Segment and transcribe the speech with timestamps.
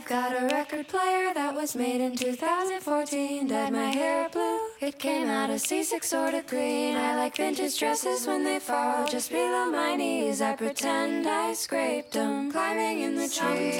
[0.00, 3.48] I've got a record player that was made in 2014.
[3.48, 6.96] Dyed my hair blue, it came out a C6 sort of green.
[6.96, 10.40] I like vintage dresses when they fall just below my knees.
[10.40, 13.76] I pretend I scraped them, climbing in the trees.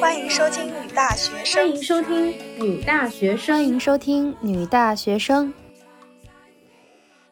[0.00, 1.68] 欢迎收听女大学欢生。
[1.68, 3.56] 迎收听女大学生。
[3.56, 5.52] 欢迎收听女大学生。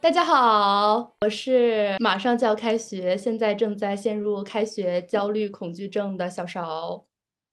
[0.01, 7.05] 大家好，我是马上就要开学，现在正在陷入开学焦虑恐惧症的小勺。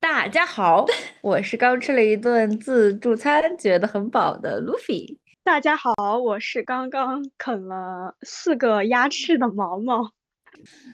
[0.04, 0.86] 大家好，
[1.24, 5.18] 我是刚吃了一顿自助餐，觉得很饱的 Luffy。
[5.46, 10.12] 大家好，我是刚刚啃了四个鸭翅的毛毛。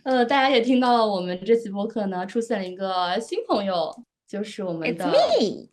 [0.03, 3.91] 呃，大家也听到了，我们这期播客呢出现了一个新朋友，
[4.27, 5.11] 就是我们的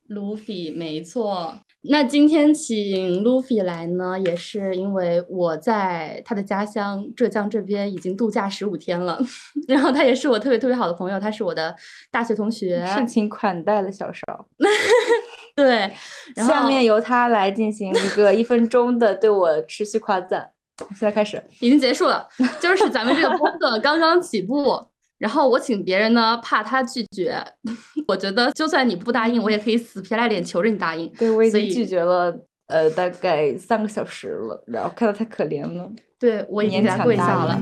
[0.08, 1.60] Luffy，没错。
[1.88, 9.18] 那今天请 Luffy 来呢，也是因为我在他的家乡浙江这边已经度假十五天了，
[9.68, 11.74] 然后他也是我特别特别好的朋友，他是我的
[12.10, 12.84] 大学同学。
[12.94, 14.46] 盛情款待了小邵，
[15.54, 15.92] 对，
[16.34, 20.50] 然后下面由他来进行一个一分钟的对我持续夸赞。
[20.90, 22.28] 现在开始，已经结束了，
[22.60, 24.78] 就是咱们这个播客刚刚起步，
[25.18, 27.42] 然后我请别人呢，怕他拒绝，
[28.06, 31.10] 我觉得就算你不答应，我也可以死皮赖脸求着你答应。
[31.18, 37.58] 对我已所以经拒绝了，呃，大概三个小时了，然后看到太可怜了，对我已经勉给他跪下了。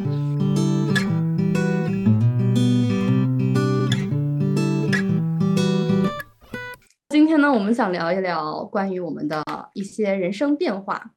[7.11, 9.41] 今天呢，我们想聊一聊关于我们的
[9.74, 11.12] 一些人生变化。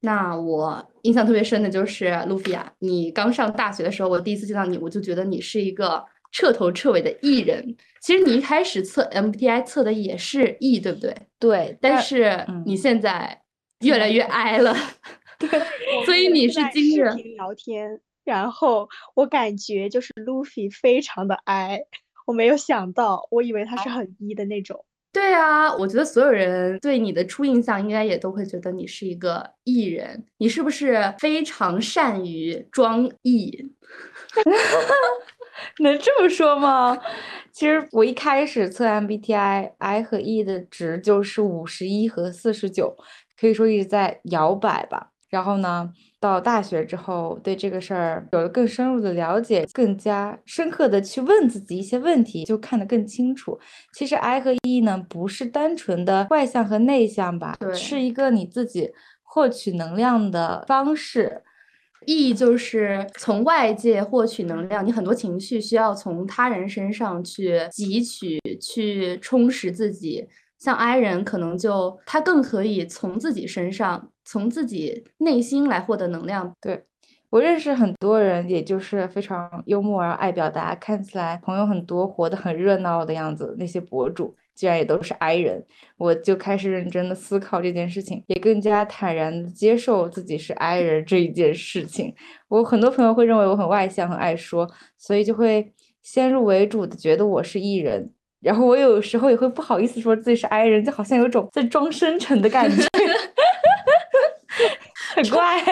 [0.00, 7.76] 那我印象特别深的就是路飞亚，你刚上大学的时候，我第一次见到你，我就觉得你是一个彻头彻尾的 E 人。
[8.00, 11.14] 其实你一开始测 MBTI 测的也是 E，对不对？
[11.38, 13.42] 对，但是嗯你现在
[13.80, 14.72] 越来越 I 了，
[15.38, 15.48] 对
[16.04, 21.80] 所以你是在今日视频聊天，然后我感觉就是 Luffy 非常的 I，
[22.24, 24.84] 我没有想到，我以为他是很 E 的那种。
[25.12, 33.70] 对啊，我觉得所有人对你的初印象应该也都会觉得你是一个 E 人，你是不是非常善于装 E？
[35.80, 36.96] 能这么说吗？
[37.52, 42.96] 其实我一开始测 MBTI，I 和 E 的值就是五十一和四十九，
[43.40, 45.10] 可以说一直在摇摆吧。
[45.30, 53.58] 然后呢，到大学之后，对这个事儿有了更深入的了解，更加深刻的去问自己一些问题，就看得更清楚。
[53.94, 58.90] 其实 I 和 E 呢，不是单纯的外向和内向吧，对是一个你自己
[59.22, 61.42] 获取能量的方式。
[62.06, 70.26] E 就是从外界获取能量，你很多情绪需要从他人身上去汲取、去充实自己。
[70.58, 76.52] 像 I 人可能就他更可以从自己身上、从自己内心来获得能量。
[76.60, 76.84] 对
[77.30, 83.56] 我认识很多人，也就是非常幽默而爱表达，看起来朋友很多，活得很热闹的样子。
[83.58, 85.64] 那些博主居然也都是 I 人，
[85.96, 92.14] 我就开始认真的思考这件事情，也更加坦然的接受自己是 I 人这一件事情。
[92.48, 95.72] 我很多朋友会认为我很外向，很爱说，所以就会
[96.02, 98.12] 先入为主的觉得我是 E 人。
[98.40, 102.86] 然后我有时候也会不好意思说自己是 I 人，就好像有种在装深沉的感觉。
[105.18, 105.62] 很怪，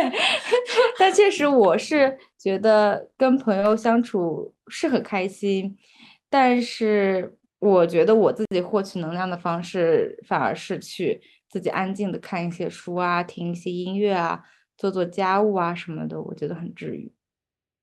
[0.98, 5.76] 但确实我是觉得跟朋友相处是很开心，
[6.28, 14.42] 但是我觉得我自己获取能量的方式反而是去自己安静的看一些书啊，听一些音乐啊，
[14.76, 17.12] 做做家务啊什么的，我觉得很治愈。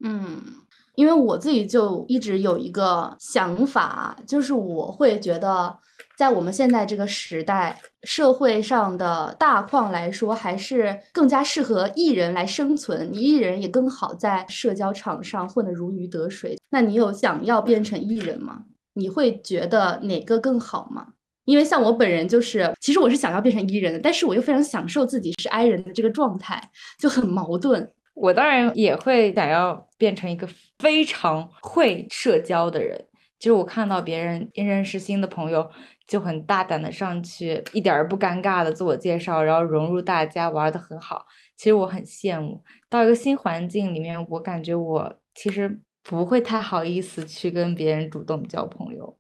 [0.04, 0.63] 嗯，
[0.96, 5.76] 因为我自己就一直有一个想法，就是我会觉得，
[6.18, 16.58] 在我们现在这个时代，社会上的大框来说，还是更加适合艺人来生存，你艺人也更好在社交场上混得如鱼得水。
[16.70, 18.64] 那你有想要变成艺人吗？
[18.94, 21.08] 你会觉得哪个更好吗？
[21.46, 27.92] 因为像我本人就是，其实我是想要变成 E 人的，但是我又非常享受自己是 I 人的这个状态，就很矛盾。
[28.14, 30.48] 我当然也会想要变成一个
[30.80, 33.08] 非常会社交的人。
[33.40, 35.70] 就是我看到别人认识新的朋友，
[36.08, 41.26] 就很大胆的上去，一点儿不尴尬的自我介绍，然后融入大家，玩的很好。
[41.58, 49.18] 其实我很羡慕，到一个新环境里面，我感觉我其实不会太好意思去跟别人主动交朋友，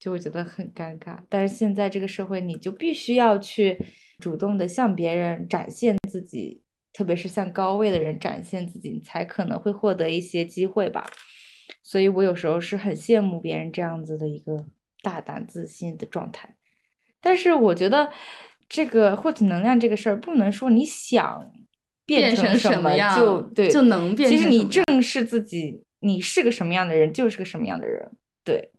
[0.00, 1.18] 就会觉得很尴尬。
[1.28, 3.78] 但是现在这个社会，你就必须要去
[4.18, 6.61] 主动的向别人展现自己。
[6.92, 11.10] 特别是向高位的人展现自己，你才可能会获得一些机会吧。
[11.82, 14.66] 所以我有时候是很羡慕别人这样子的一个
[15.02, 16.54] 大胆自信的状态。
[17.20, 18.12] 但是我觉得
[18.68, 21.50] 这个获取能量这个事儿，不能说你想
[22.04, 28.10] 变成什什么样就对就能变其实你正视自己，你是个什么样的人，就是个什么样的人。
[28.44, 28.70] 对，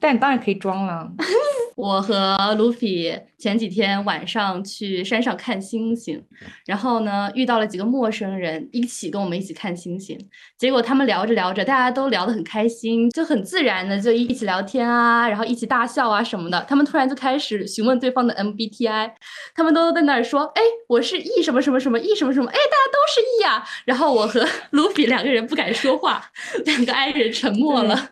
[0.00, 1.12] 但当然可以装了。
[1.76, 6.22] 我和卢比前几天晚上去山上看星星，
[6.66, 10.18] 然后呢遇到了几个陌生人，一起跟我们一起看星星。
[10.58, 16.64] 结果他们聊着聊着，大家都聊得很开心，就很自然的就一起聊天啊，然后一起大笑啊什么的。
[16.68, 19.10] 他们突然就开始询问对方的 MBTI，
[19.54, 26.30] 他们都在那儿说：“哎，我是 E 什么什么什么 E 什么什么，哎，大家都是 E 呀。”然后我和 卢比两个人不敢说话，
[26.64, 28.10] 两个 I 人沉默了。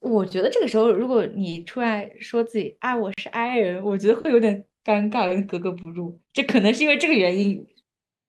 [0.00, 6.18] 我觉得这个时候，如果你出来说自己啊，我是 I 人，我觉得会有点尴尬，有点格格不入。
[6.32, 7.66] 这可能是因为这个原因，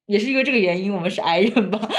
[0.05, 1.79] 也是因为这个原因，我们是 I 人吧。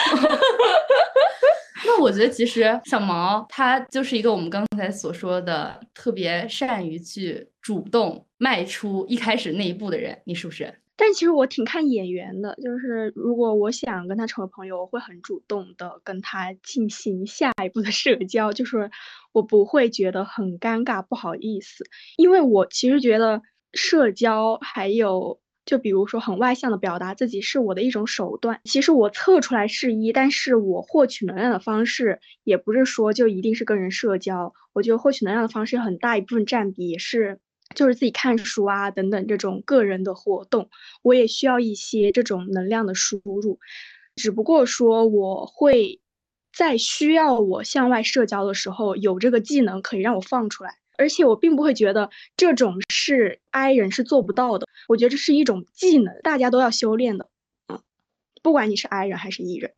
[1.87, 10.80] 那我觉得其实小毛他就是一个我们刚才所说的特别善于去主动迈出一开始那一步的人，你是不是？
[11.03, 18.91] 但其实我挺看眼缘的，就是如果我想跟他成为朋友，我会很主动的跟他进行下一步的社交，就是
[19.33, 21.85] 我不会觉得很尴尬、不好意思，
[22.19, 23.41] 因为我其实觉得
[23.73, 28.61] 社交还有就比如说很外向的表达自己是我的一种手段。
[28.65, 37.41] 其实我测出来是一，但是我获取能量的方式也不是说就一定是跟人社交，我觉得获取能量的方式很大一部分占比也是。
[37.75, 40.69] 就是自己看书啊，等等这种个人的活动，
[41.03, 43.59] 我也需要一些这种能量的输入。
[44.17, 46.01] 只不过说，我会
[46.53, 50.77] 在需要我向外社交的时候，有这个技能可以让我放出来。
[50.99, 54.69] 而且我并不会觉得这种是 I 人是做不到的。
[54.87, 57.31] 我觉得这是一种技能，大家都要修炼的。
[57.69, 57.81] 嗯，
[58.43, 59.73] 不管你是 I 人还是 E 人。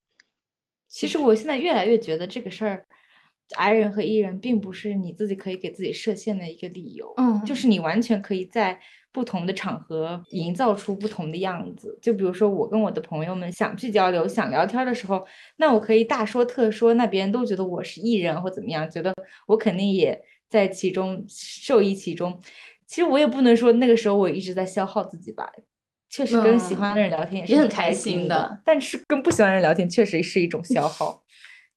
[0.89, 2.87] 其实我现在越来越觉得这个事儿。
[3.55, 8.79] I 人和 E 人并不是你自己可以给自己设限的一个理由，嗯，就是你完全可以在
[9.13, 11.99] 不同的场合营造出不同的样子。
[12.01, 15.27] 就比如说我跟我的朋友们想去交流、想聊天的时候，
[15.57, 19.15] 那我可以大说特说，那别人都觉得我是 E 人或怎么样，觉得
[19.47, 20.19] 我肯定也
[20.49, 22.41] 在其中受益其中。
[22.87, 25.51] 其实我也不能说那个时候我一直在消耗自己吧，
[26.11, 31.22] 确实跟喜欢的人聊天也是很开心的，但是跟不喜欢的人聊天确实是一种消 耗。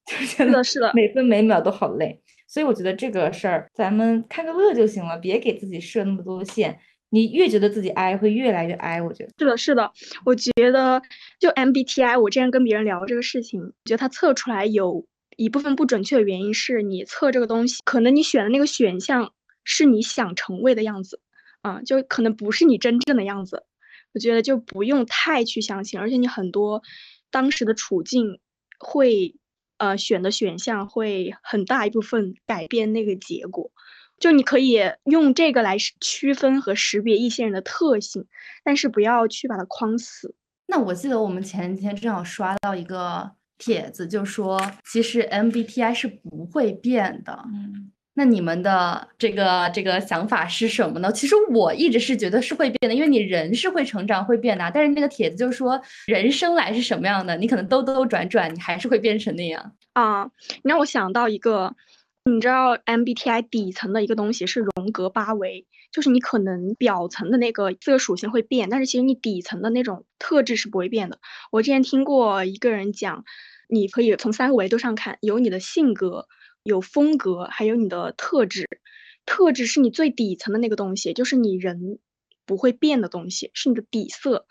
[0.06, 6.78] 是的，是的，每分每秒都好累，所以我觉得这个事儿咱们看个乐就行了，别给自己设那么多限。
[7.08, 9.00] 你越觉得自己挨，会越来越挨。
[9.00, 9.92] 我觉得是的，是的。
[10.24, 11.00] 我觉得
[11.38, 15.06] 就 MBTI，我之前跟别人聊这个事情，觉得它测出来有
[15.36, 19.32] 一部分不准确的原因是你测这个东西，可能你选的那个选项
[19.62, 21.20] 是你想成为的样子，
[21.62, 23.64] 啊，就可能不是你真正的样子。
[24.12, 26.82] 我觉得就不用太去相信，而且你很多
[27.30, 28.40] 当时的处境
[28.78, 29.34] 会。
[29.78, 33.70] 呃，选的选项会很大一部分改变那个结果，
[34.18, 38.26] 就你可以用这个来区分和识别一些人的特性，
[38.64, 40.34] 但是不要去把它框死。
[40.66, 47.44] 那我记得我们前几天正好刷到一个帖子，就说其实 MBTI 是不会变的。
[47.46, 47.92] 嗯。
[48.18, 51.12] 那你们的这个这个想法是什么呢？
[51.12, 54.70] 其实我一直是觉得是会变的，因为你人是会成长会变的。
[54.72, 60.24] 但是那个帖子就是说，人生来是什么样的，你可能兜兜转转，你还是会变成那样啊。
[60.62, 61.76] 你让我想到一个，
[62.24, 71.18] 你知道 MBTI 底层的一个东西是荣格八维，就是你可能表层的那个这个属性会变，但是其实你底层的那种特质是不会变的。
[71.52, 73.24] 我之前听过一个人讲，
[73.68, 76.26] 你可以从三个维度上看，有你的性格。
[76.66, 78.68] 有风格，还有你的特质，
[79.24, 82.00] 特质是你最底层的那个东西，就是你人
[82.44, 84.46] 不会变的东西，是你的底色。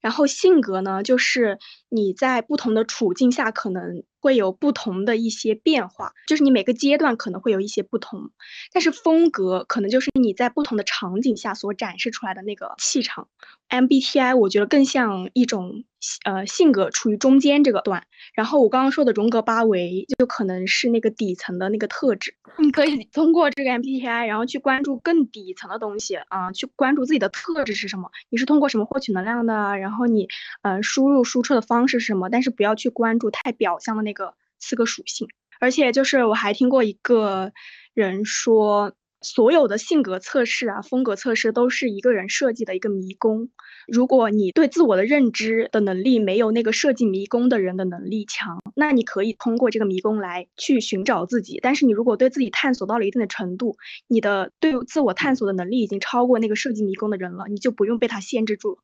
[0.00, 1.58] 然后性格呢，就是
[1.90, 8.30] 你在不同的处境下可能会有不同的一些变化，就是你每个阶段可能会有一些不同。
[8.72, 13.28] 但是风格可能就是你在不同的场景下所展示出来的那个气场。
[13.68, 15.84] MBTI 我觉得更像一种
[16.24, 18.04] 呃性格处于中间这个段。
[18.34, 22.34] 然后我刚刚说的荣格八维就可能是那个底层的那个特质。
[22.58, 30.28] 你可以通过这个 MBTI，然后去关注更底层的东西啊，去关注自己的特质是什么，你是通过什么获取能量的，然后你
[30.62, 35.28] 呃输入输出的方式是什么，但是不要去关注太表象的那个四个属性。
[35.60, 37.52] 而且就是我还听过一个
[37.94, 38.92] 人说。
[39.22, 43.50] 所有的性格测试啊，风格测试都是一个人设计的一个迷宫。
[43.86, 51.60] 如果你对自我的认知的能力没有那个设计迷宫的人的能力强，那你可以通过这个迷宫来去寻找自己。
[51.62, 53.76] 但是你如果对自己探索到了一定的程度，
[54.08, 58.78] 你的对自我探索的能力已经超过那个设计迷宫的人了，你就不用被他限制住了。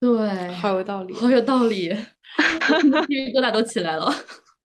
[0.00, 1.90] 对，好有道理，好有道理，
[3.06, 4.10] 鸡皮疙瘩都起来了。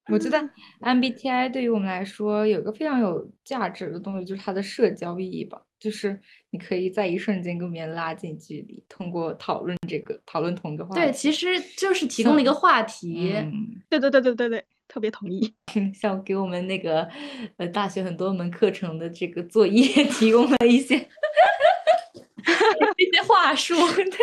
[0.12, 0.38] 我觉得
[0.82, 5.62] MBTI 对于我们来说有一个非常有价值的东西，就是它的社交意义吧。
[5.80, 6.18] 就是
[6.52, 11.02] 你可以在一瞬间跟别人拉近距离，通过讨论这个讨论同一个话题。
[11.02, 13.34] 对，其实就是提供了一个话题。
[13.90, 14.64] 对对对对对对。
[14.86, 15.52] 特别同意。
[15.96, 17.10] 像给我们那个
[17.58, 23.76] 呃大学很多门课程的这个作业提供了一些一些话术，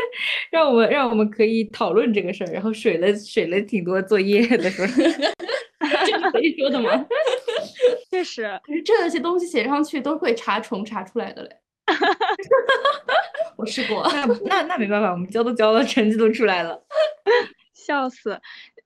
[0.50, 4.92] 让我们让我们可以讨论这个事儿，然后水了水了挺多作业的时候，
[6.06, 7.06] 这是可以说的吗？
[8.10, 11.50] 确实，可是这些东西写上去都会查重查出来的嘞。
[13.56, 16.80] 我试过，那那那没办法，我们交都交了，成绩都出来了，
[17.74, 18.40] 笑死。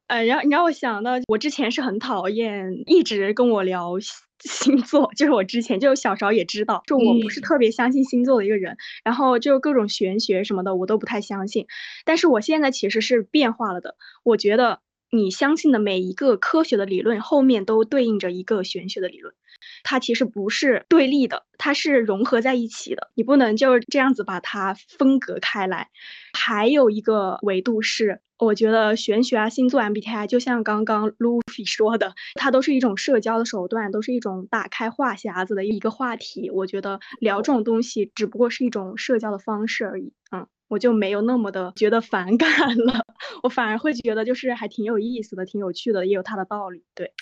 [0.07, 3.99] 呃，然后你让我想到，我之前是很讨厌一直跟我聊
[4.49, 11.67] 星座，就是我之前就小时候也知道，就我不是特别相信星座的一个人，然后就各种玄学什么的我都不太相信。
[12.05, 19.35] 但是我现在其实是变化了的，我觉得你相信的每一个科学的理论后面都对应着一个玄学的理论。
[19.83, 25.89] 它其实不是对立的，它是融合在一起的，你不能就这样子把它分隔开来。
[26.33, 36.51] 还有一个维度是，我觉得玄学啊、星座、MBTI，就像刚刚 Luffy 说的，它都是一种社交的手段，都是一种打开话匣子的一个话题。
[36.51, 43.05] 我觉得聊这种东西只不过是一种社交的方式而已，嗯，我就没有那么的觉得反感了，
[43.43, 47.13] 我反而会觉得就是还挺有意思的，挺有趣的，也有它的道理，对。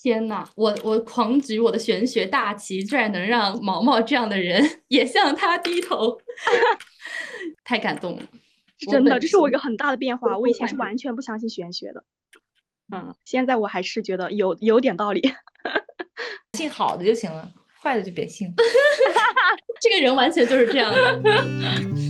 [0.00, 6.16] 天呐，我我狂举我的玄学大旗，居然能让毛毛这样的人 也向他低头，
[7.64, 8.22] 太感动了！
[8.88, 10.38] 真的，这是我一个很大的变化。
[10.38, 12.04] 我以前是 完全不相信玄学的，
[12.94, 15.32] 嗯，现在我还是觉得有有点道理。
[16.56, 17.50] 信好的就行了，
[17.82, 18.54] 坏的就别信。
[19.80, 22.07] 这个人完全就是这样的。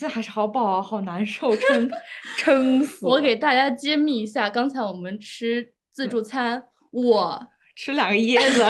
[0.00, 1.90] 现在还是好饱，啊好难受，撑
[2.38, 3.06] 撑死！
[3.06, 7.38] 我给大家揭秘一下，刚才我们吃自助餐，我
[7.76, 8.64] 吃两个椰子，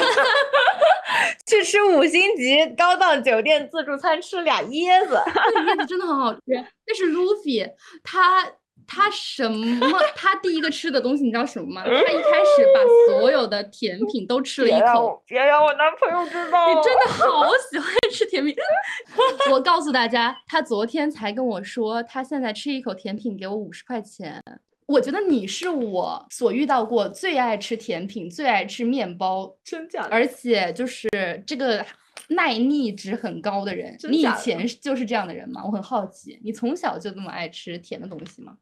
[1.46, 5.22] 去吃五星级高档酒店自助餐，吃俩椰子，
[5.54, 6.40] 那椰子真的很好吃。
[6.84, 7.70] 但是 Luffy
[8.02, 8.44] 他。
[8.92, 9.98] 他什么？
[10.16, 11.84] 他第一个吃的东西你知道什么吗？
[11.84, 15.22] 他一开始把所有的甜品都吃了一口。
[15.24, 16.68] 别让我男朋友知道！
[16.68, 18.52] 你真的 好喜欢吃甜品。
[19.52, 24.42] 我告诉大家，他昨天才跟我说，他现在吃一口甜品给我五十块钱。
[24.86, 30.08] 我觉得你是我所遇到过最爱吃甜品、最爱吃面包，真假？
[30.10, 31.08] 而且就是
[31.46, 31.86] 这个
[32.30, 33.96] 耐腻值很高的人。
[34.08, 35.62] 你以前就是这样的人吗？
[35.64, 38.56] 我很好奇，你从小就这么爱吃甜的东西吗？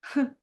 [0.00, 0.36] 哼，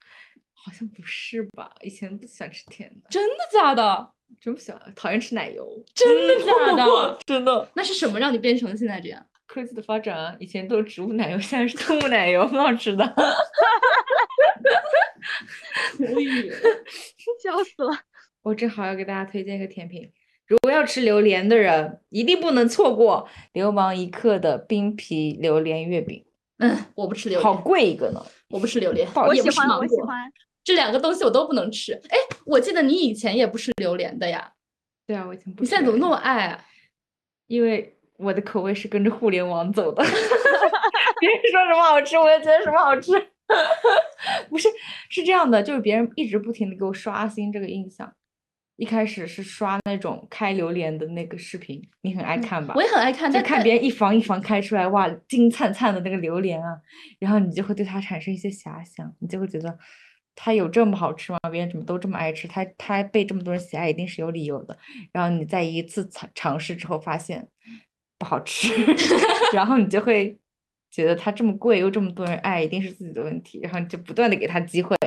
[0.54, 1.72] 好像不是吧？
[1.82, 4.12] 以前不喜欢吃甜的，真的假的？
[4.40, 7.20] 真不喜欢，讨厌吃奶油，真的假的？
[7.26, 7.70] 真的。
[7.76, 9.26] 那是什么让你变成现在这样？
[9.46, 10.36] 科技的发展啊！
[10.40, 13.16] 以前都是植物奶油，现在是动物奶油，很好吃的。
[16.00, 16.52] 无语，
[17.42, 17.92] 笑死了！
[18.42, 20.12] 我正好要给大家推荐一个甜品，
[20.48, 26.26] 如果要吃榴莲的人，一定不能错过流氓一刻的冰皮榴莲月饼。
[26.58, 28.26] 嗯，我不吃榴莲，好贵一个呢。
[28.50, 30.32] 我不吃榴莲，我喜欢，我喜欢
[30.64, 31.94] 这两个东西我都不能吃。
[32.10, 34.52] 哎，我记得你以前也不吃榴莲的呀？
[35.06, 35.64] 对啊，我以前不。
[35.64, 36.66] 你现在怎么那么爱啊？
[37.48, 40.02] 因为我的口味是跟着互联网走的，
[41.20, 43.12] 别人说什么好吃，我也觉得什么好吃。
[44.50, 44.68] 不是，
[45.10, 48.12] 是这样的，就是别人一直不停的给我刷新这个印象。
[48.77, 52.74] 一开始是刷那种开榴莲的那个视频，你很爱看吧？
[52.75, 56.77] 我也很爱看，就看别人一房一房开出来，哇，金灿灿的那个榴莲啊，
[57.20, 59.77] 然后你就会对它产生一些遐想，你就会觉得
[60.36, 61.39] 它有这么好吃吗？
[61.50, 62.48] 别人怎么都这么爱吃？
[62.48, 64.77] 它它被这么多人喜爱，一定是有理由的。
[65.13, 67.48] 然后你在一次尝尝试之后发现
[68.20, 68.74] 不好吃，
[69.55, 70.38] 然后你就会
[70.91, 74.98] 觉得它这么贵又这么多人爱，一定是自己的问题，然后你就不断的给它机会。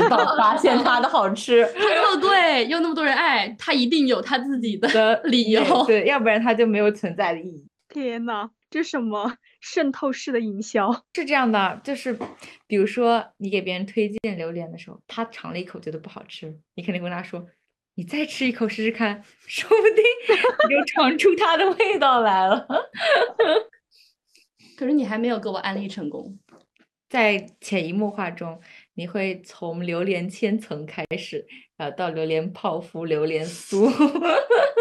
[0.00, 7.66] 直到发现它的好吃， 它那么贵又那么多人爱，它一定有它自己的 理由，对，要不然它就没有存在的意义。
[7.88, 10.92] 天呐，这什么渗透式的营销？
[11.14, 12.16] 是这样的，就是
[12.66, 17.44] 比如说你给别人推荐榴莲的时候，他尝了一口觉得不好吃，你肯定跟他说
[17.96, 20.04] ：“你再吃一口试试看，说不定
[20.68, 22.66] 你就尝出它的味道来了。
[24.78, 26.38] ”可是你还没有给我安利成功，
[27.10, 28.60] 在潜移默化中。
[28.94, 33.90] 你会从榴莲千层开始，然后到榴莲泡芙、榴莲酥，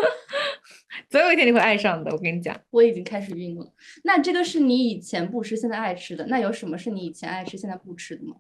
[1.10, 2.12] 总有一天你会爱上的。
[2.12, 3.74] 我跟你讲，我已经开始晕了。
[4.04, 6.26] 那这个是你以前不吃，现在爱吃的。
[6.28, 8.36] 那有什么是你以前爱吃，现在不吃的吗？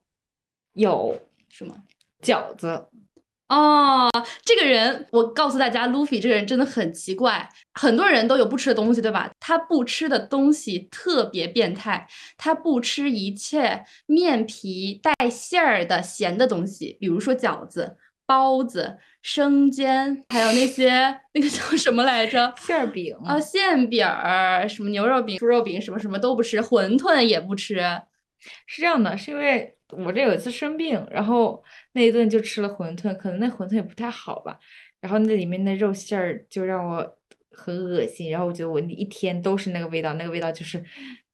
[0.73, 1.83] 有，什么？
[2.21, 2.87] 饺子。
[3.49, 4.07] 哦，
[4.45, 7.49] 这个人，我告诉大家，Luffy 这个人真的很奇怪。
[7.73, 9.29] 很多人都有不吃的东西，对吧？
[9.39, 22.53] 他不吃的东西特别变态，他不吃一切面皮带馅儿的咸的东西，比如说饺子，包子、生煎，还有那些那个叫什么来着？
[22.57, 27.81] 馅儿饼啊，馅饼儿，什么牛肉饼、猪肉饼，什么什么都不吃，馄饨也不吃。
[28.67, 31.63] 是这样的，是因为我这有一次生病，然后
[31.99, 34.57] 那顿就吃了馄饨，可能那馄饨也不太好吧，
[35.01, 37.17] 然后那里面的肉馅儿就让我
[37.51, 40.81] 很恶心，然后我觉得我一天都是那个味道，那个味道就是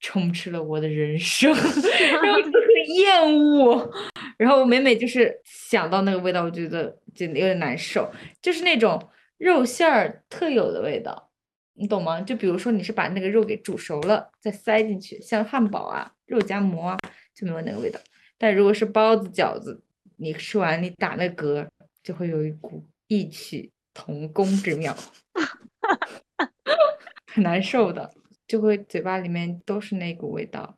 [0.00, 3.90] 充斥了我的人生， 然后就很厌恶，
[4.36, 8.10] 然后我每每就是想到那个味道，我觉得就有点难受，
[8.42, 9.00] 就是那种
[9.38, 11.30] 肉馅儿特有的味道。
[11.78, 12.20] 你懂吗？
[12.22, 16.98] 就比如说你是把那个肉给煮熟了再塞进去，像汉堡啊、肉夹馍啊
[17.34, 18.00] 就没有那个味道。
[18.38, 19.82] 但如果是包子、饺子，
[20.16, 21.66] 你吃完你打那嗝，
[22.02, 24.96] 就会有一股异曲同工之妙，
[27.26, 28.12] 很难受的，
[28.46, 30.76] 就会嘴巴里面都是那股味道。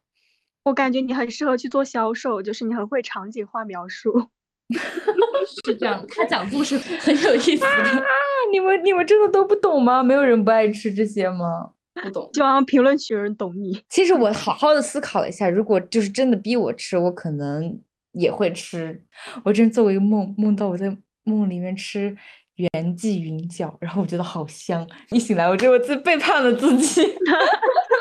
[0.64, 4.28] 我感觉你很适合去做销售，就是你很会场景化描述。
[5.64, 8.04] 是这样，他讲故事很有意思的。
[8.52, 10.02] 你们你们真的都不懂吗？
[10.02, 11.70] 没有人不爱吃这些吗？
[12.02, 13.82] 不懂，希望评论区有人懂你。
[13.88, 17.80] 其实我好好的思考了一下，如果就是真的逼我吃，我可能
[18.18, 19.02] 也会吃。
[19.44, 20.94] 我真做过一个梦，梦到我在
[21.24, 22.16] 梦里面吃
[22.56, 24.86] 袁记云饺，然后我觉得好香。
[25.10, 27.02] 一醒来，我觉得我自背叛了自己。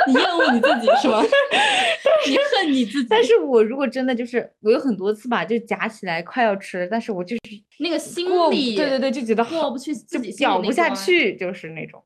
[0.07, 1.21] 你厌恶你自己是吗？
[2.27, 3.07] 你恨你自己。
[3.09, 7.41] 但是我如果真的就是我有很多次吧，就夹起来快要吃，但是我就是
[7.79, 12.03] 那个心里，对对对，就觉得好过不去自就己咬不下去，就是那种。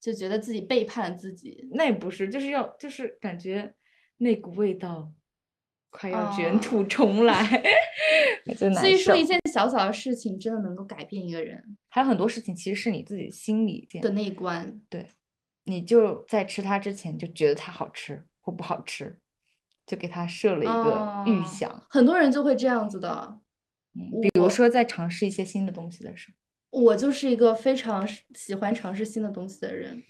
[0.00, 1.68] 就觉得自己背叛了自己。
[1.72, 3.74] 那也不是，就是要就是感觉
[4.16, 5.12] 那股味道
[5.90, 7.62] 快要卷哦土重来，
[8.56, 14.80] 所以说，一件小小的事情真的能够改变一个人还有很多事情其实是你自己心里的那一关。
[15.64, 19.18] 你就在吃它之前就觉得它好吃或不好吃，
[19.86, 21.86] 就给它设了一个预哦想。
[21.88, 23.38] 很多人就会这样子的。
[23.94, 26.32] 嗯，比如说在尝试一些新的东西的时
[26.70, 30.02] 候，我就是一个非常喜欢尝试新的东西的人，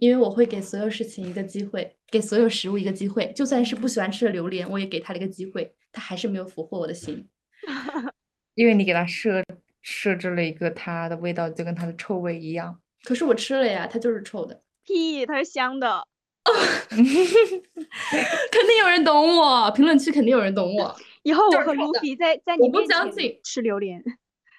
[0.00, 3.32] 因为我会给所有事情一个机会，给所有食物一个机会。
[3.34, 7.28] 就算是不喜欢吃的榴莲，我也给它了一个机会，它还是没有俘获我的心。
[8.54, 9.42] 因为你给它设
[9.82, 12.80] 设置了一个它的味道就跟它的臭味一样。
[13.04, 14.62] 可是我吃了呀，它就是臭的。
[14.84, 16.06] 屁，它是香的。
[16.90, 20.94] 肯定有人懂我，评论区肯定有人懂我。
[21.24, 24.04] 以后我和就是臭的 Luffy 在在我不你面前相信吃榴莲，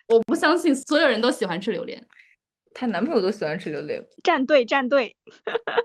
[0.08, 2.04] 我不相信所有人都喜欢吃榴莲。
[2.76, 5.16] 她男朋友都喜欢吃榴莲，站队站队。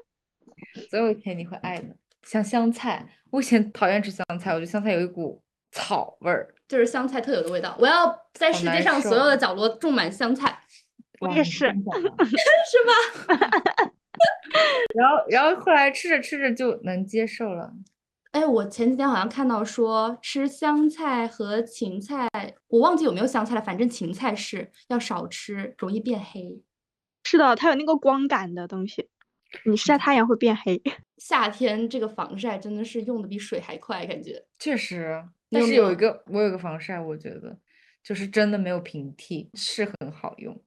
[0.91, 1.97] 总有一天你会爱的。
[2.25, 6.53] 像香菜，我以前讨厌吃香菜，我觉得香菜有一股草味儿。
[6.67, 7.77] 就是香菜特有的味道。
[7.79, 10.59] 我要在世界上所有的角落种满香菜。
[11.21, 12.17] 我也是真讲啊
[14.95, 17.73] 然后，然后后来吃着吃着就能接受了。
[18.33, 22.29] 哎，我前几天好像看到说吃香菜和芹菜，
[22.69, 26.61] 我忘记有没有香菜了，反正芹菜是要少吃，容易变黑。
[27.25, 29.09] 是的，它有那个光感的东西，
[29.65, 30.81] 你晒太阳会变黑。
[31.19, 34.43] 夏天这个防晒真的是用的比水还快，感觉。
[34.59, 37.59] 确实，但是有一个我有个防晒，我觉得
[38.03, 40.61] 就是真的没有平替，是很好用，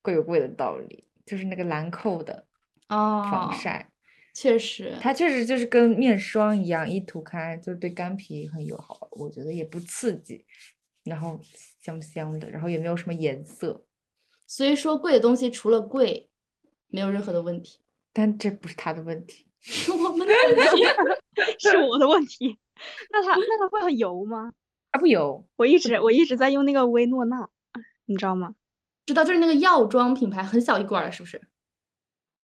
[0.00, 1.04] 贵有贵的道理。
[1.24, 2.46] 就是那个兰蔻的
[2.88, 3.88] 哦，防晒，
[4.34, 10.44] 确实，它确实就是跟面霜一样，一涂开就对干皮很友好，我觉得也不刺激，
[11.04, 11.38] 然后
[11.80, 13.84] 香香的，然后也没有什么颜色。
[14.54, 16.28] 所以说贵的东西除了贵，
[16.88, 17.78] 没有任何的问题，
[18.12, 20.84] 但这不是他的问题，是我们的问题。
[21.58, 22.58] 是我的问题。
[23.10, 24.52] 那它那它会很油吗？
[24.90, 25.42] 它不油。
[25.56, 27.48] 我一直我一直在用那个薇诺娜，
[28.04, 28.54] 你知道吗？
[29.06, 31.40] 知道，就是那个药妆品牌，很小一罐儿，是不是？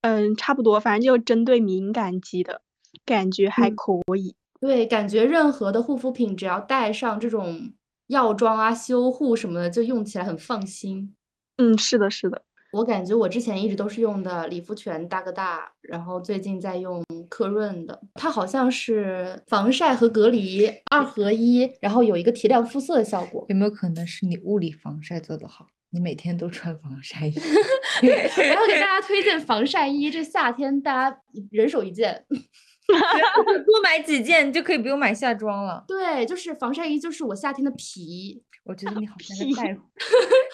[0.01, 2.63] 嗯，差不多，反正就针对敏感肌的，
[3.07, 4.35] 感觉还嗯可以。
[4.59, 7.73] 对，感觉任何的护肤品只要带上这种
[8.09, 11.15] 药妆啊、修护什么的，就用起来很放心。
[11.57, 12.43] 嗯，是的，是的。
[12.73, 23.45] 我感觉我之前一直都是用的理肤泉大哥大，然后最近在用科润的，它好像是防晒和隔离二合一，然后有一个提亮肤色的效果。
[23.51, 25.67] 有没有可能是你物理防晒做得好？
[25.91, 27.35] 你每天都穿防晒衣，
[28.01, 31.19] 我要给大家推荐防晒衣，这夏天大家
[31.51, 32.25] 人手一件。
[32.89, 35.85] 多买几件你就可以不用买夏装了。
[35.87, 38.43] 对，就是防晒衣，就是我夏天的皮。
[38.65, 39.83] 我觉得你好像个屁带货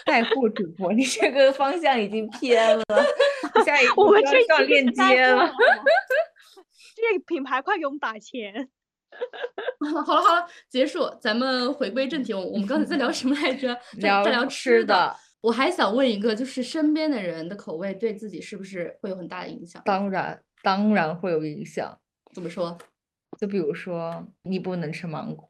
[0.06, 2.84] 带货主播，你这个方向已经偏了，
[3.64, 5.46] 下一 步要上链接了。
[6.96, 8.68] 这个品牌快给我们打钱！
[10.04, 12.32] 好了好了，结束，咱们回归正题。
[12.34, 13.74] 我我们刚才在聊什么来着？
[14.00, 15.14] 在在聊吃吃的。
[15.40, 19.80] 我还想问一个，就是身边的人的口味对自己是不是会有很大的影响？
[19.84, 21.96] 当然当然会有影响。
[22.34, 22.76] 怎么说？
[23.38, 25.46] 就比如说，你不能吃芒果，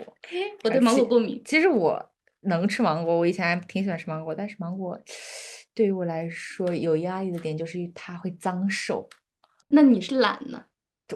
[0.65, 1.41] 我对芒果过敏。
[1.45, 2.11] 其实我
[2.43, 4.99] 能吃芒果，我以前还挺喜欢吃芒果，但是芒果
[5.75, 9.09] 对于我来说有压力的点就是它会脏手。
[9.69, 10.65] 那你是懒呢？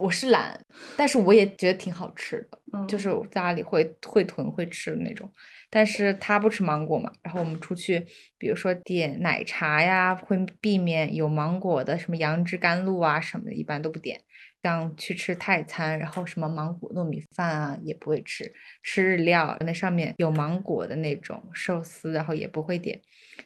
[0.01, 0.59] 我是懒，
[0.97, 5.31] 但是我也觉得挺好吃的，嗯就是家里会会囤会吃的那种。
[5.69, 8.07] 但是他不吃芒果嘛，然后我们出去，
[8.39, 14.19] 比如说点奶茶呀，会避免有芒果的，什么杨枝甘露啊什么的，一般都不点。
[14.63, 23.01] 像去吃泰餐，然后什么芒果糯米饭啊也不会吃，吃日料那上面有芒果的那种寿司，然后也不会点。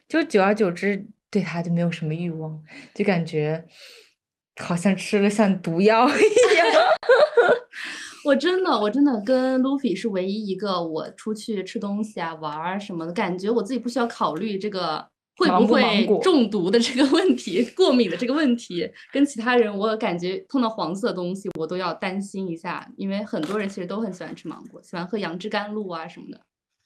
[0.07, 2.61] 就久而久之，对它就没有什么欲望，
[2.93, 3.65] 就感觉
[4.57, 6.67] 好像吃了像毒药一样。
[8.25, 26.41] 我真的，我真的跟 Luffy 是唯一一个我出去吃东西啊、玩儿什么的，感觉我自己不需要考虑这个会不会中毒的这个问题、 过敏的这个问题，跟其他人我感觉碰到黄色的东西我都要担心一下，因为很多人其实都很喜欢吃芒果，喜欢喝杨枝甘露啊什么的。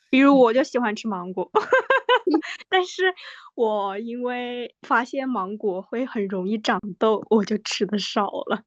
[0.10, 1.50] 比如我就喜欢吃芒果，
[2.68, 3.14] 但是
[3.56, 8.64] 我因为发现芒果会很容易长痘，我就吃的少了。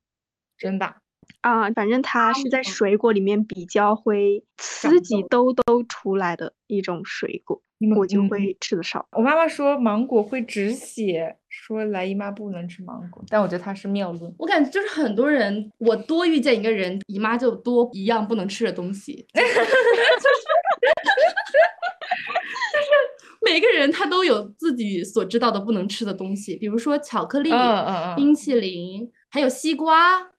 [0.57, 0.97] 真的，
[1.43, 7.61] 啊，反正它是在水果里面比较会刺激痘痘出来的一种水果，
[7.93, 9.07] 我就嗯会吃的少。
[9.13, 14.35] 我妈妈说芒果会止血，说来姨妈不能吃芒果，但我觉得它是谬论。
[14.39, 19.41] 我感觉就是很多人，我多遇见一个人，姨妈就多一样不能吃的东西， 就
[22.81, 22.87] 是
[23.43, 30.31] 每个人他都有自己所知道的不能吃的东西，比如说巧克力、嗯嗯嗯冰淇淋，还有西瓜。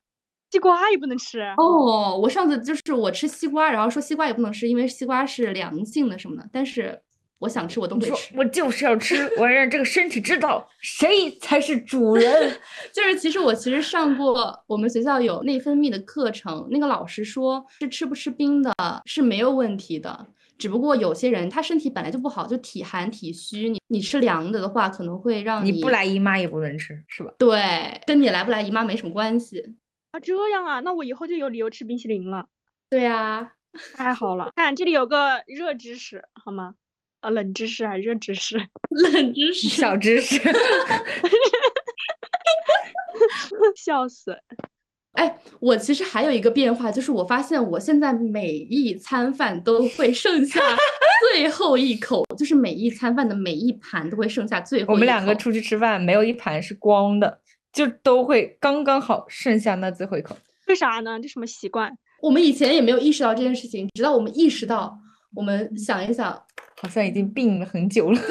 [0.51, 6.97] 西瓜也不能吃，哦，我上次就是我吃西瓜，然后说西瓜也不能吃，因为西瓜是凉性的什么的，但是
[7.39, 8.33] 我想吃我都会吃。
[8.35, 12.59] 我就是要吃，我要让这个身体知道 谁才是主人。
[12.93, 18.73] 就是其实我其实上过我们学校有内分泌的课程，那个老师说是吃不吃冰的
[19.05, 27.33] 是没有问题的，只不过有些人他身体本来就不好，就体寒体虚，你你吃凉的的话可能会让你不来姨妈也不能吃，是吧？
[27.37, 29.75] 对，跟你来不来姨妈没什么关系。
[30.11, 32.47] 啊，这样啊，那我以后就有理由吃冰淇淋了，
[32.89, 33.51] 对呀、
[33.93, 34.49] 太好了。
[34.55, 36.75] 看这里有个热知识，好吗？
[37.25, 38.55] 啊，冷知识还是热知识？
[39.11, 39.67] 冷知识。
[39.67, 40.39] 小知识。
[43.75, 44.37] 笑死！
[45.13, 50.59] 哎，我其实还有一个变化，就是我发现我现在每一餐饭都会剩下
[51.33, 54.93] 最后一口，就是每一餐饭的每一盘都会剩下最后一口。
[54.93, 57.39] 我们两个出去吃饭，没有一盘是光的，
[57.73, 60.37] 就都会刚刚好剩下那最后一口。
[60.67, 61.19] 为啥呢？
[61.19, 61.91] 这什么习惯？
[62.21, 64.97] 我们以前也没有意识到这件事情，直到我们意识到，
[65.35, 66.31] 我们想一想，
[66.81, 68.19] 好像已经病了很久了。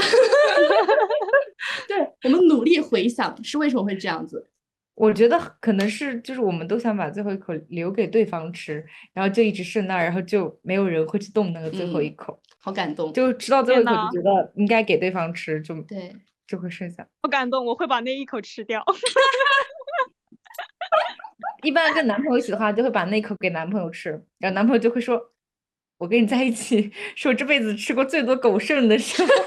[1.88, 4.48] 对我们努力回想是为什么会这样子。
[4.94, 16.14] 我觉得可能是就是我们都想把最后一口留给对方吃，然后就一直剩那儿，然后就没有人会去动那个最后一嗯口，好感动，就吃到最后一口就觉得应该给对方吃，就对，
[16.46, 17.04] 就会剩下。
[17.20, 18.84] 不感动，我会把那一口吃掉。
[21.64, 25.20] 一般跟男朋友一起的话，就会把那口给男朋友吃，然后男朋友就会说
[26.04, 29.28] ：“我跟你在一起是我这辈子吃过最多狗剩的时候。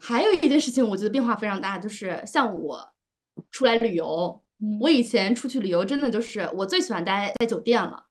[0.00, 2.90] 还有一件事情，我觉得变化非常大，就是像我
[3.52, 4.42] 出来旅游，
[4.80, 8.06] 我以前出去旅游真的就是我最喜欢待在酒店了，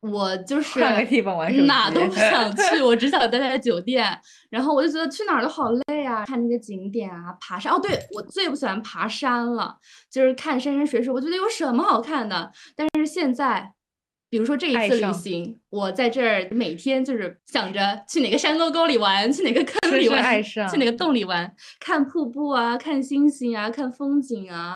[0.00, 4.06] 我就是换个地方玩哪都不想 去，我只想待在酒店。
[4.50, 7.72] 然后我就觉得去哪儿都好累啊，看那些景点啊，爬山。
[7.72, 9.76] 哦，对，我最不喜欢爬山了，
[10.10, 12.52] 就是看山山水水，我觉得有什么好看的？
[12.76, 13.72] 但是现在。
[14.30, 24.74] 比如说这一次旅行，我在这儿每天就是想着去哪个山沟沟里玩，去哪个坑里玩，去哪个洞里玩，看瀑布啊，看星星啊，看风景啊，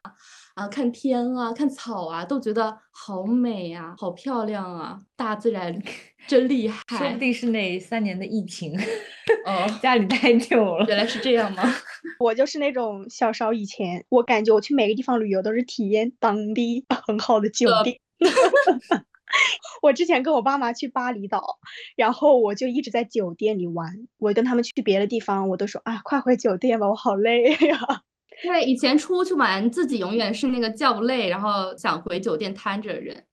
[0.62, 5.76] 啊，看天啊，看草啊，都觉得好美啊，好漂亮啊，大自然
[6.28, 6.80] 真厉害。
[6.88, 8.78] 说不定是那三年的疫情，
[9.44, 10.86] 哦， 家里待久了。
[10.86, 11.62] 原来是这样吗？
[12.20, 17.98] 我就是那种小时候以前，我感觉我去每个地方旅游都是体验当地很好的酒呃店。
[19.82, 21.58] 我之前跟我爸妈去巴厘岛，
[21.96, 24.06] 然后我就一直在酒店里玩。
[24.18, 28.02] 我跟他们去别的地方，我都说啊，快回酒店吧，我好累呀。
[28.42, 33.24] 对，以前出去玩，自己永远是那个叫累，然后想回酒店瘫着的人。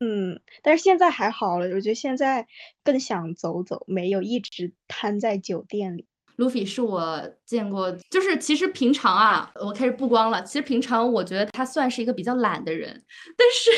[0.00, 2.46] 嗯，但是现在还好了，我觉得现在
[2.82, 6.06] 更想走走，没有一直瘫在酒店里。
[6.38, 10.42] Luffy 是我见过，就是其实平常啊，我开始曝光了。
[10.42, 12.90] 其实平常我觉得他算是一个比较懒的人，
[13.36, 13.70] 但是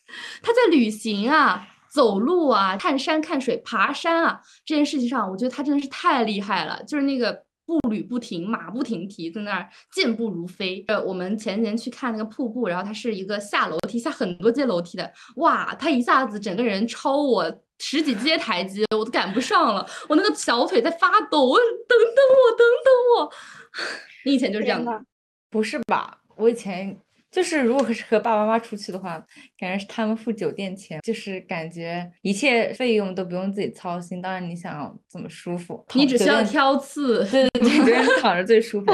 [0.40, 6.82] 他在旅行啊、走路啊、看山看水、爬山啊这件事情上，我觉得他真的是太厉害了。
[6.84, 10.84] 就是那个步履不停，马不停蹄，在那儿健步如飞。
[10.86, 23.32] 呃，我们前年去看那个瀑布，然后它是一个下楼梯，下很多阶楼梯的，哇，他一下子整个人超我十几阶台阶，我都赶不上了，我那个小腿在发抖，我等等我，等等我。
[24.24, 25.04] 你以前就是这样的？
[25.50, 26.18] 不是吧？
[26.36, 26.98] 我以前。
[27.36, 29.22] 就是如果是和爸爸妈妈出去的话，
[29.58, 34.22] 感觉是他们付酒店钱，就是感觉一切费用都不用自己操心。
[34.22, 38.86] 当然你想怎么舒服，你只需要挑刺，对对对，觉得躺着最舒服。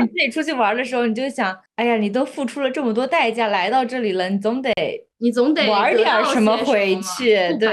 [0.00, 4.72] 你自己出去玩的时候，你就想，哎呀，你都付出了这么多代价来到这里了，你总得
[5.18, 7.70] 你总得玩点什么回去，对。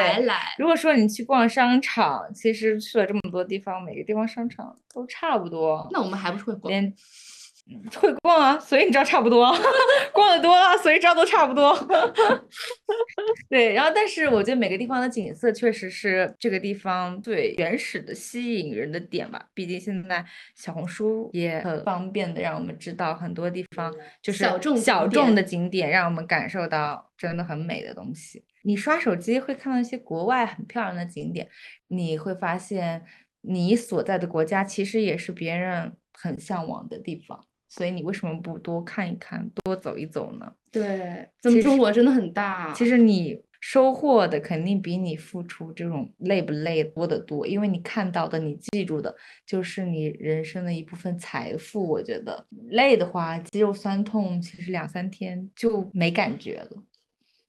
[0.57, 5.87] 如果说你去逛商场，其实去了这么多地方，每个地方商场都差不多。
[5.93, 6.73] 那我们还不是会逛？
[7.99, 9.55] 会逛啊，所以你知道差不多，
[10.13, 11.75] 逛的多了，所以知道都差不多。
[13.49, 19.47] 对，然后但是我觉得每个地方的景色确实是这个地方最原始的吸引人的点吧。
[19.53, 28.43] 毕竟现在小红书也很方便的让我们知道很多地方就是小众小众的景点，让我们感受到真的很美的东西。
[28.63, 31.47] 你刷手机会看到一些国外很漂亮的景点，
[31.87, 33.03] 你会发现
[33.41, 37.45] 你所在的国家其实也是别人很向往的地方。
[37.69, 40.51] 所以你为什么不多看一看，多走一走呢？
[40.71, 42.73] 对，咱们中国真的很大。
[42.73, 51.87] 其实你收获的肯定比你付出这种累不累多得多，因为你看到的、你记住的，就是你人生的一部分财富。
[51.87, 56.83] 我觉得累的话，肌肉酸痛，其实两三天就没感觉了。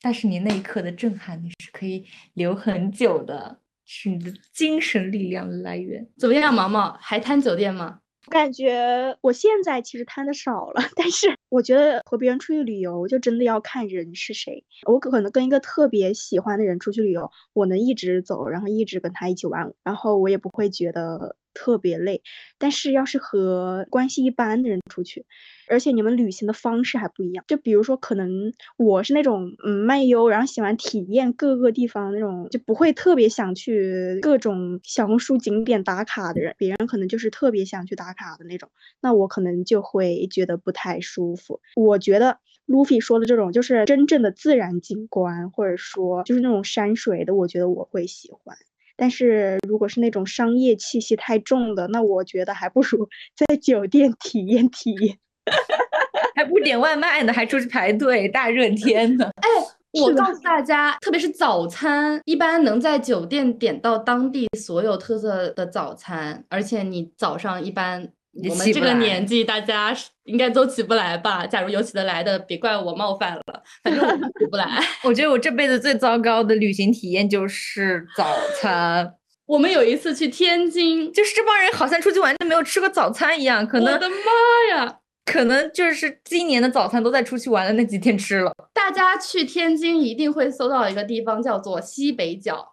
[0.03, 2.05] 但是你那一刻的震撼，你是可以
[2.35, 6.09] 留很久的，是你的精神力量的来源。
[6.17, 8.01] 怎么样，毛毛还贪酒店吗？
[8.29, 14.65] 感觉我现在其实贪的少了， 但是我觉得和别人出去旅游就真的要看人是谁。
[14.87, 22.23] 我可能跟一个特别喜欢的人出去旅游，我能一直走，然后一直跟他一起玩，然后我也不会觉得特别累。
[22.59, 25.25] 但是要是和关系一般的人出去，
[25.69, 36.55] 而且你们旅行的方式还不一样，就比如说，可能我是那种嗯漫游，然后喜欢体验各个地方那种，就不会特别想去各种小红书景点打卡的人。
[36.59, 41.61] 别人可能就是特别想去打卡的那种，那我可能就会觉得不太舒服。
[41.77, 48.57] 我觉得 Luffy 说的这种就是真正的自然景观，或者说就是那种山水的，我觉得我会喜欢。
[49.01, 55.17] 但是如果是那种商业气息太重的，那我觉得还不如 在酒店体验体验。
[56.37, 59.25] 还不点外卖呢，还出去排队，大热天的。
[59.37, 59.49] 哎，
[60.03, 68.07] 我告诉大家，特别是早餐，一般能在酒店点到当地所有特色的早餐，而且你早上一般，
[68.49, 71.47] 我们这个年纪，大家应该都起不来吧？
[71.47, 73.43] 假如有起得来的，别怪我冒犯了，
[73.83, 74.81] 反正我起不来。
[75.05, 78.27] 我觉得我这辈子最糟糕的旅行体验就是早
[78.61, 79.15] 餐。
[79.47, 83.93] 我们有一次去天津，就是这帮人好像出去玩都没有吃过早餐一样，可能。
[83.93, 84.97] 我的妈呀！
[85.27, 88.53] 可能就是今年的早餐都在出去玩的那几天吃了。
[88.73, 92.67] 大家去天津一定会搜到一个地方叫做西北角，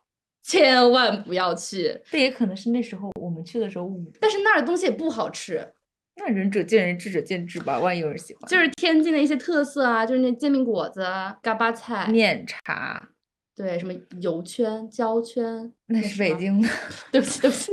[0.47, 1.99] 千万不要去。
[2.09, 5.73] 这也可能是那时候我们去的时候，但是那儿的东西也不好吃。
[6.15, 7.77] 那仁者见仁，智者见智吧。
[7.79, 11.01] 万一有人喜欢，就是天津的一些特色啊，就是那煎饼果子、
[11.41, 13.09] 嘎巴菜、面茶。
[13.55, 16.69] 对，什么油圈、焦圈，那是北京的。
[17.11, 17.71] 对不起，对不起。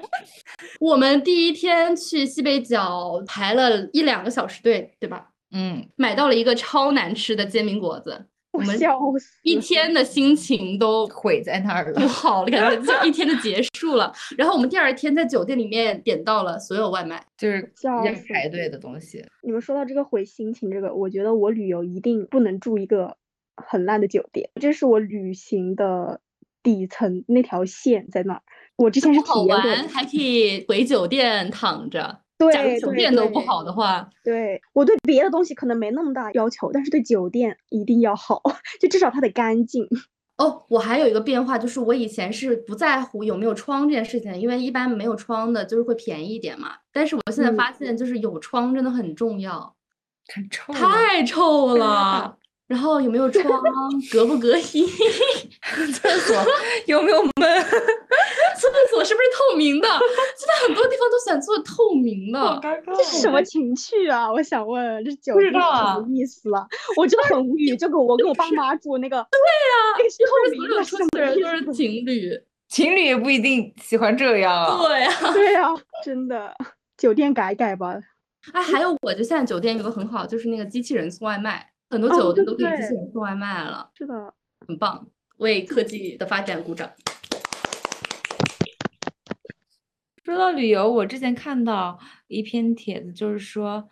[0.80, 5.30] 我们第一天去西北角排了一两个小时队，对吧？
[5.50, 5.86] 嗯。
[5.96, 8.26] 买到了一个超难吃的煎饼果子，
[8.58, 14.12] 我们一天的心情都毁在那儿了，不 好了，感觉就一天就结束了。
[14.36, 19.24] 然后我们第二天在酒店里面点到了所有外卖，就是要排队的东西。
[19.42, 23.16] 你们说到这个毁心情，这个我觉得我旅游一定不能住一个。
[23.60, 26.20] 很烂的酒店，这是我旅行的
[26.62, 28.42] 底层那条线在那儿。
[28.76, 32.20] 我之前是体验过，还可以回酒店躺着。
[32.38, 38.40] 对，酒店都不好的话，对我对别的东西可能没那么大要求，但是对酒店一定要好，
[38.80, 39.86] 就至少它得干净。
[40.36, 46.76] 哦，我还有一个变化，就是我以前是不在乎有没有窗这件事情，因为一般没有窗的就是会便宜一点嘛。
[46.92, 49.74] 但是我现在发现，就是有窗真的很重要。
[50.28, 52.36] 太臭，太臭了。
[52.68, 53.62] 然后有没有窗？
[54.12, 54.86] 隔不隔音？
[55.94, 56.36] 厕所
[56.86, 57.64] 有没有门？
[58.98, 59.88] 厕所是不是透明的？
[60.36, 62.60] 现在很多地方都喜欢做透明的。
[62.96, 64.30] 这是什么情趣啊？
[64.32, 65.58] 我想问，这酒店什
[66.00, 66.66] 么意思啊？
[66.96, 67.76] 我真的很无语。
[67.78, 74.78] 就跟我跟我爸妈住那个，对呀，透明的，出去的人都是情侣，情侣也不一定喜欢这样。
[74.78, 75.68] 对呀，对呀，
[76.04, 76.52] 真的，
[76.96, 77.96] 酒店改改吧。
[78.52, 81.70] 哎，还有，我就现在酒店有个很好，就是那个机器人送外卖。
[81.90, 84.34] 很多酒店都可以机器人送外卖了，是的，
[84.66, 85.06] 很棒，
[85.38, 86.90] 为科技的发展鼓掌。
[90.28, 93.88] 说到旅游，我之前看到一篇帖子，就是说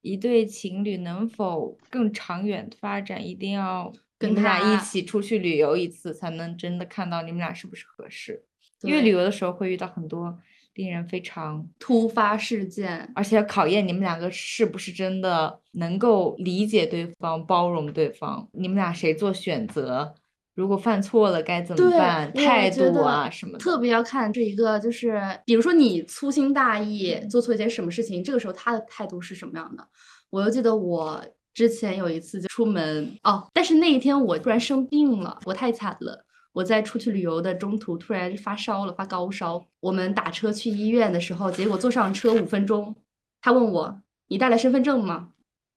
[0.00, 8.44] 一对情侣能否更长远发展，一定要你跟们俩一起出去旅游一次，才能真的看到你们俩是不是合适。
[8.82, 10.38] 因为旅游的时候会遇到很多
[10.74, 18.48] 令人非常突发事件，而且要考验你们两个是不是真的能够理解对方、包容对方。
[18.52, 20.14] 你们俩谁做选择，
[20.54, 22.32] 如果犯错了该怎么，办？
[22.34, 23.58] 态度啊什么的。
[23.58, 29.86] 特别要看这一个，就是比如说你粗心大意做错一件什么事情，这个时候他的态度是什么样的？
[30.30, 36.24] 我又记得我之前有一次就出门哦，但是那一天我突然生病了，我太惨了。
[36.52, 39.66] 我在出去旅游的中途突然发烧了，发高烧。
[39.80, 42.94] 我们打车去医院的时候，结果坐上车五分钟，
[43.40, 45.30] 他问我：“你带了身份证吗？”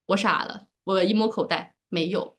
[0.07, 2.35] 我傻了，我一摸口袋没有，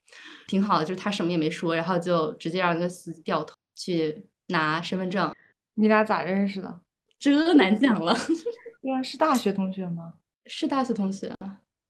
[0.46, 5.32] 挺好的，就是他什么也没说，然后就直接让一个司机掉头去拿身份证。
[5.74, 6.80] 你俩咋认识的？
[7.18, 8.14] 这难讲了，
[8.82, 10.14] 对啊，是大学同学吗？
[10.46, 11.32] 是大学同学，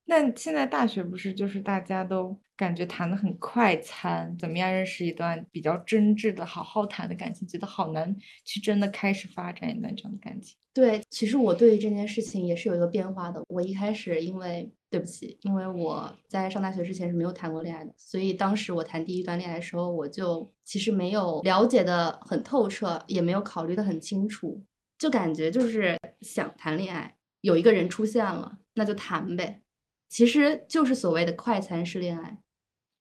[0.06, 10.56] 那现在大学不是就是大家都感觉谈的很快餐，怎么样认识一段比较真挚的好好谈的感情，觉得好难去真的开始发展一段这样的感情。
[10.72, 13.42] 对，其实我对于这件事情也是有一个变化的。
[13.48, 24.62] 我一开始因为对不起，因为我在上大学之前是没有谈过恋爱的，所以当时我谈第一段恋爱的时候，我就其实没有了解的很透彻，也没有考虑的很清楚，
[24.98, 29.60] 就感觉就是想谈恋爱，有一个人出现了，那就谈呗。
[30.08, 32.38] 其实就是所谓的快餐式恋爱，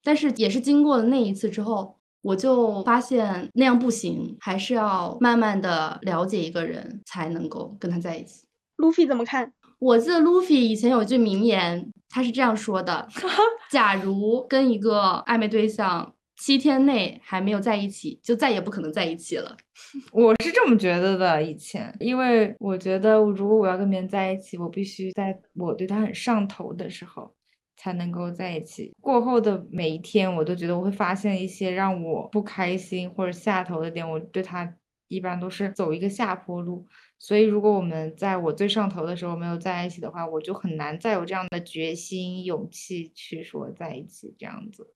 [0.03, 8.47] 但是也是经过了那一次之后，我就发现那样不行，还是要慢慢的了解一个人才能够跟他在一起。
[8.77, 9.53] 路飞怎么看？
[9.85, 13.07] 我记得 Luffy 以前有一句名言，他是这样说的：
[13.69, 19.55] 假如跟一个暧昧对象七天内还没有在一起，就再也不可能在一起了。
[20.11, 27.31] 我是这么觉得的，以前，因为我觉得如果我要跟别人在一起，我必须在我对他很上头的时候
[27.77, 28.91] 才能够在一起。
[28.99, 34.73] 过后的每一天，我都觉得我会发现一些让我不开心或者下头的点，我对他
[35.09, 36.87] 一般都是走一个下坡路。
[37.17, 44.87] 所以，如果我们在我最上头的时候没有在一起的话，我就很难再有这样的决心、勇气去说在一起这样子。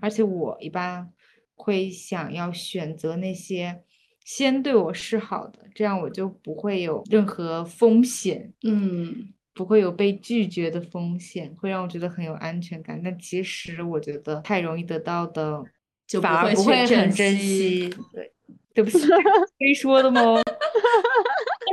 [0.00, 1.10] 而且我一般
[1.54, 3.82] 会想要选择那些
[4.24, 13.00] 先对我示好的，这样我就不会有任何风险，嗯，不会有被拒绝的风险，会让我觉得很有安全感。
[13.02, 15.64] 但其实我觉得太容易得到的，
[16.06, 17.88] 就反而不会很珍惜。
[18.12, 18.32] 对，
[18.74, 18.98] 对不起，
[19.58, 20.20] 可以说的吗？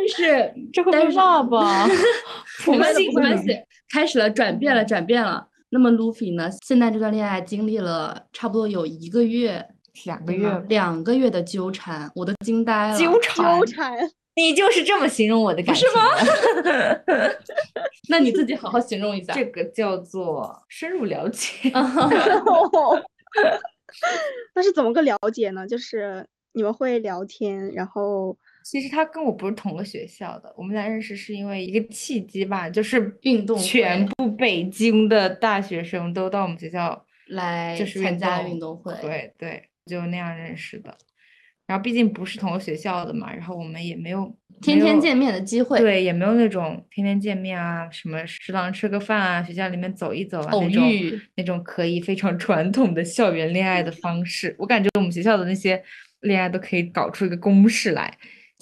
[0.06, 1.88] 但是这会被但是骂吧？
[2.68, 3.60] 没关系，没关系，
[3.91, 5.48] 开始了，转变了，转变了。
[5.70, 6.50] 那么 Luffy 呢？
[6.63, 9.65] 现在这段恋爱经历了差不多有一个月，
[10.06, 12.98] 两个月两个月的纠缠，我都惊呆了。
[12.98, 13.98] 纠缠纠，缠，
[14.36, 16.02] 你就是这么形容我的感情是吗
[16.62, 17.39] 的？
[18.08, 19.34] 那你自己好好形容一下。
[19.36, 21.72] 这个叫做深入了解。
[24.54, 25.68] 那是怎么个了解呢？
[25.68, 40.97] 就是你们会聊天，然后其实他跟我不是同个学校的，我们俩认识是因为一个契机吧，就是运动全部北京的大学生都到我们学校来就是参加运动会对对，就那样认识的。
[41.67, 50.84] 然后毕竟不是同个学校的嘛，然后我们也没有天天见面的机会，对，也没有那种天天见面啊，什么食堂吃个饭啊，学校里面走一走啊，那种
[51.36, 54.56] 那种可以非常 传统的校园恋爱的方式。
[54.58, 55.80] 我感觉我们学校的那些
[56.21, 58.12] 恋爱都可以搞出一个公式来，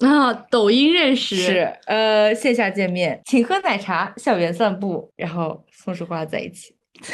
[0.00, 6.74] 啊，抖音认识是呃线下见面，请喝奶茶，校园散步，然后松树花在一起。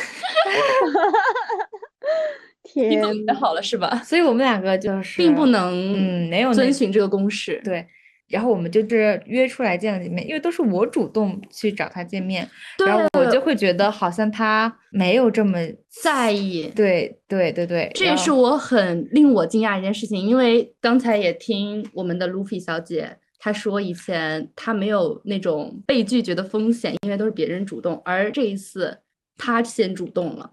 [2.75, 4.01] 你天总结好了是吧？
[4.05, 7.61] 所以我们两个就是并不能嗯没有遵循这个公式。
[7.65, 7.87] 对。
[8.31, 13.91] 然后我们就是约出来见了见面，因为都是我主动去找他见面，对然后我就会觉得。
[13.91, 15.59] 好像他没有这么
[16.03, 29.01] 在意，对对对对，这也是我很令我惊讶一件事情，因为刚才也听我们的 Luffy 小姐她说，以前她没有那种被拒绝的风险，因为都是别人主动，而这一次
[29.37, 30.51] 她先主动了，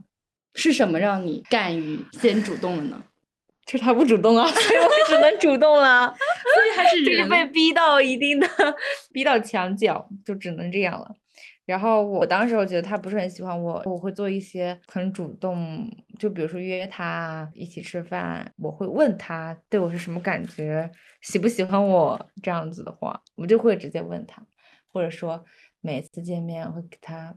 [0.56, 3.04] 是什么让你敢于先主动了呢？
[3.68, 6.08] 就是他不主动啊，所以我只能主动了，
[6.56, 7.46] 所以还是就是被。
[7.48, 8.48] 逼到一定的
[9.12, 11.15] 逼到墙角，就只能这样了。
[11.65, 15.90] 然后我当时我觉得他不是很喜欢我，我会做一些很主动，
[16.20, 20.90] 就比如说约他啊一起吃饭，我会问他对我是什么感觉，
[21.22, 24.42] 喜不喜欢我这样子的话，我就会直接问他，
[24.94, 25.44] 或者说
[25.82, 27.36] 每次见面我会给他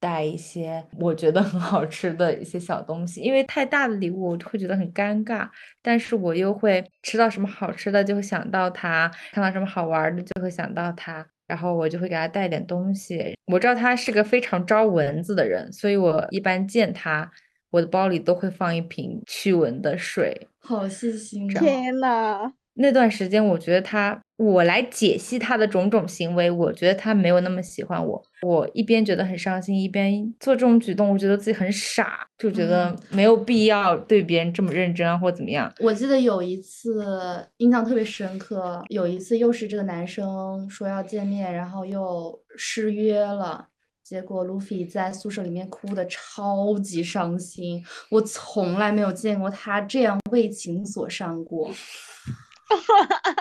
[0.00, 5.48] 带一些我觉得很好吃的一些小东西，因为太大的礼物我会觉得很尴尬，
[5.82, 13.36] 但是我又会吃到什么好吃的就会想到他，看到什么好玩的就会想到他，然后我就会给他带点东西。
[13.46, 17.30] 我知道他是个非常招蚊子的人，所以我一般见他，
[17.70, 20.48] 我的包里都会放一瓶驱蚊的水。
[20.60, 21.60] 好细心啊！
[21.60, 28.22] 天呐，那段时间，我觉得他，我来解析他的种种行为，我觉得他没有那么喜欢我。
[28.42, 35.72] 我一边觉得很伤心，一边做这种举动，我觉得自己很傻，就觉得没有必要对别人这么认真啊，或怎么样。
[35.80, 43.66] 我记得有一次印象特别深刻，有一次又是这个男生说要见面，然后又失约了。
[44.04, 51.70] 结果卢比在宿舍里面哭的超级伤心，我从来没有见过他这样为情所伤过。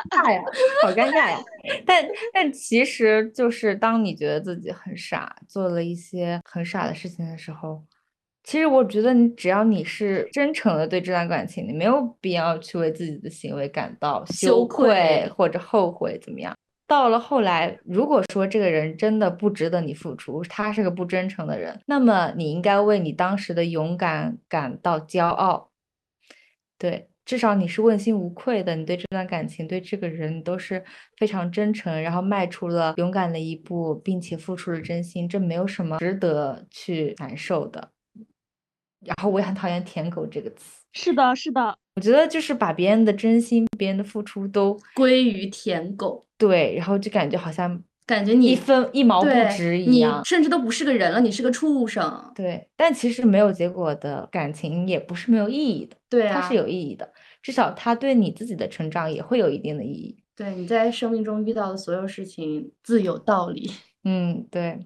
[0.10, 0.42] 尬呀，
[0.84, 1.44] 好尴尬呀！
[1.86, 7.84] 但但其实就是当你觉得自己很傻，做了一些很傻的事情的时候，
[8.44, 16.56] 其实我觉得你只要你是真诚的对这段感情，你没有必要去为自己的行为感到羞愧或者后悔怎么样。
[16.88, 25.70] 到了后来，如果说这个人真的不值得你付出，他是个不真诚的人，那么你应该为你当时的勇敢感到骄傲。
[26.78, 27.10] 对。
[27.28, 30.82] 至少你是问心无愧的，你对这段感情、对这个人都是
[31.18, 37.92] 非常真诚，然后迈出了勇敢的一步，并且付出了真心，这没有什么值得去难受的。
[39.06, 40.86] 然后我也很讨厌“舔狗”这个词。
[40.94, 46.26] 是的，是的，我觉得就是把别人的真心、别人的付出都归于舔狗。
[46.38, 47.84] 对，然后就感觉好像。
[48.08, 52.32] 感觉你一分一毛不值一样，甚至都不是个人了，你是个畜生。
[52.34, 57.12] 对，但其实没有结果的感情也不是没有意义的，对它是有意义的，
[57.44, 60.18] 至少它对你自己的成长也会有一定的意义。
[60.36, 63.70] 对，你在生命中遇到的所有事情自有道理。
[64.06, 64.80] 嗯，对。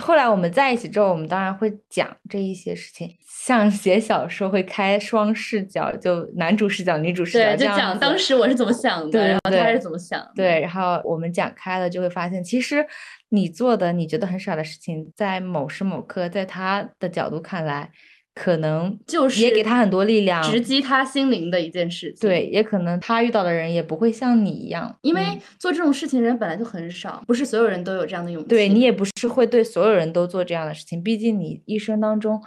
[0.00, 3.10] 后来我们在一起之后，我们当然会讲这一些事情，
[3.44, 10.26] 像写小说会开双视角，就男主视角、女主视角，就讲当时我是怎么想的，然后他是怎么想。
[10.34, 12.86] 对，然后我们讲开了，就会发现，其实
[13.28, 17.90] 你做的你觉得很傻的事情，在某时某刻，在他的角度看来。
[18.38, 22.28] 可能就是也给他很多力量，直击他心灵的一件事情。
[22.28, 25.20] 对，也可能他遇到的人也不会像你一样，因为
[25.58, 28.48] 做这种事情人本来就很少，不是所有人都有这样的勇气。
[28.48, 32.40] 对你也不是会对所有人都做这样的事情，毕竟你一生当中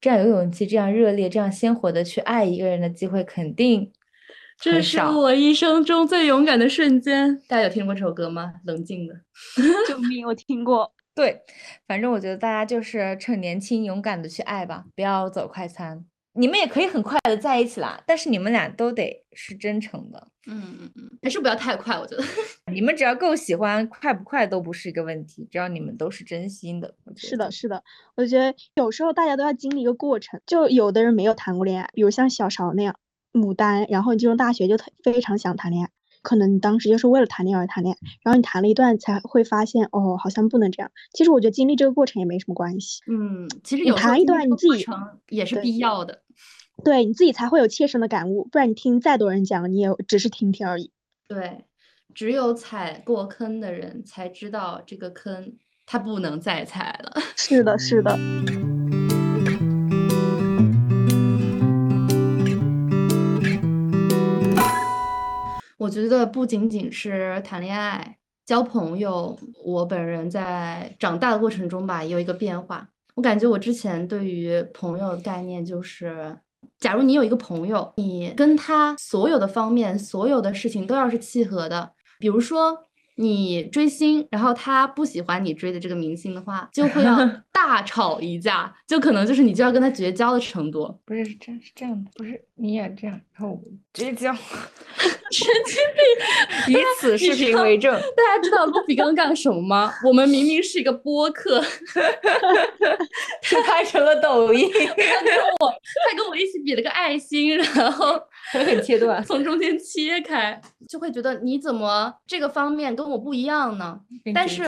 [0.00, 3.90] 这样有勇气、这样热烈、这样鲜活的去爱一个人的机会肯定
[4.60, 7.36] 这是我一生中最勇敢的瞬间。
[7.48, 8.52] 大家有听过这首歌吗？
[8.64, 9.14] 冷静的，
[9.88, 10.24] 救命！
[10.24, 10.92] 我听过。
[11.14, 11.42] 对，
[11.86, 16.04] 反正我觉得大家就是趁年轻勇敢的去爱吧，不要走快餐。
[16.34, 20.28] 你们也可以很快的在一起啦，但是你们俩都得是真诚的。
[20.46, 22.24] 嗯嗯嗯，还是不要太快，我觉得。
[22.72, 26.94] 你们只要够喜欢，快不快都不是一个问题，只要你们都是真心的。
[27.14, 27.84] 是的，是的，
[28.16, 32.96] 我觉得有时候大家都要经历一个过程，就有的人没有谈过恋爱，比如像小勺那样，
[33.34, 35.90] 牡丹，然后进入大学就特非常想谈恋爱。
[36.22, 40.90] 可能你当时就是为了谈恋爱而谈恋爱，然后你谈了一段才会发现，哦，好像不能这样。
[41.12, 43.02] 其实我觉得经历这个过程也没什么关系。
[43.06, 44.86] 嗯，其实你谈一段你自己
[45.28, 46.22] 也是必要的，
[46.84, 50.92] 对你自己才会有切身的感悟，不然你听再多人讲，你也只是听听而已。
[51.28, 51.64] 对，
[52.14, 55.54] 只有踩过坑的人才知道这个坑
[55.86, 57.20] 他不能再踩了。
[57.36, 58.18] 是的，是的。
[65.82, 68.16] 我觉得不仅仅是谈恋爱、
[68.46, 72.88] 交朋友，我本人在长大的过程中吧，也有一个变化。
[73.16, 76.38] 我感觉我之前对于朋友的概念就是，
[76.78, 82.86] 假如你有一个朋友，你跟他所有的方面、所有的事情都要是契合的，比如说。
[83.16, 87.16] 你追星，然后他不喜欢你追的这个明星的话，就会要
[87.52, 90.98] 大吵一架，就可能就是你就要跟他绝交的程度。
[91.04, 93.60] 不是，是这样，是这样的，不是你也这样，然后
[93.92, 94.32] 绝交。
[95.32, 95.76] 神经
[96.66, 96.74] 病！
[96.74, 97.90] 以此视频为证。
[98.14, 99.90] 大家知道卢比刚刚干了什么吗？
[100.04, 101.58] 我们明明是一个播客，
[103.42, 104.70] 他拍成了抖音。
[104.70, 105.70] 他跟我，
[106.10, 108.20] 他跟我一起比了个爱心，然后
[108.52, 114.00] 狠狠切断，从中间切开，就会觉得你怎么这个方面跟我不一样呢？
[114.34, 114.64] 但是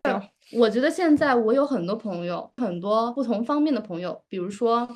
[0.53, 4.89] 我觉得现在我有很多朋友，很多不同方面的朋友，比如说，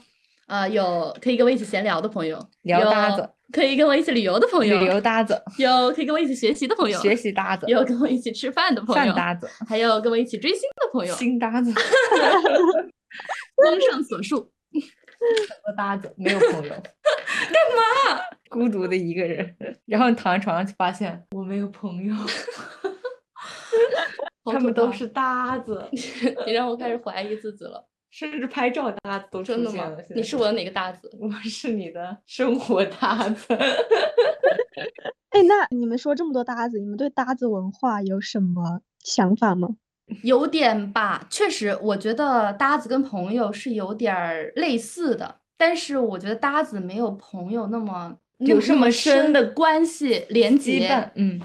[0.46, 3.28] 呃，有可以跟我一起闲聊的朋友，聊搭子。
[3.50, 11.72] 可以跟我一起旅游的朋友，旅游搭子；有可以跟我一起学习的朋友，学习搭子；有跟我一起吃饭的朋友，饭搭子；还有跟我一起追星的朋友，星搭子。
[13.64, 14.50] 综上所述，
[15.66, 18.20] 我搭子没有朋友，干嘛？
[18.50, 19.56] 孤独的一个人。
[19.86, 22.14] 然后你躺在床上就发现我没有朋友，
[24.44, 25.86] 他们都是搭子。
[26.46, 27.84] 你让我开始怀疑自己了。
[28.10, 30.04] 甚至拍照搭子都出真的吗现了。？
[30.16, 31.10] 你是我的哪个搭子？
[31.20, 33.46] 我是你的生活搭子。
[35.30, 39.68] 哎，那你们说这么多搭子，你们对搭子文化有什么想法吗？
[40.22, 51.38] 有点吧，确实，我觉得搭子跟朋友是有点儿类似的，但是我觉得搭子没有朋友那么有这么深的关系连羁接绊，，嗯，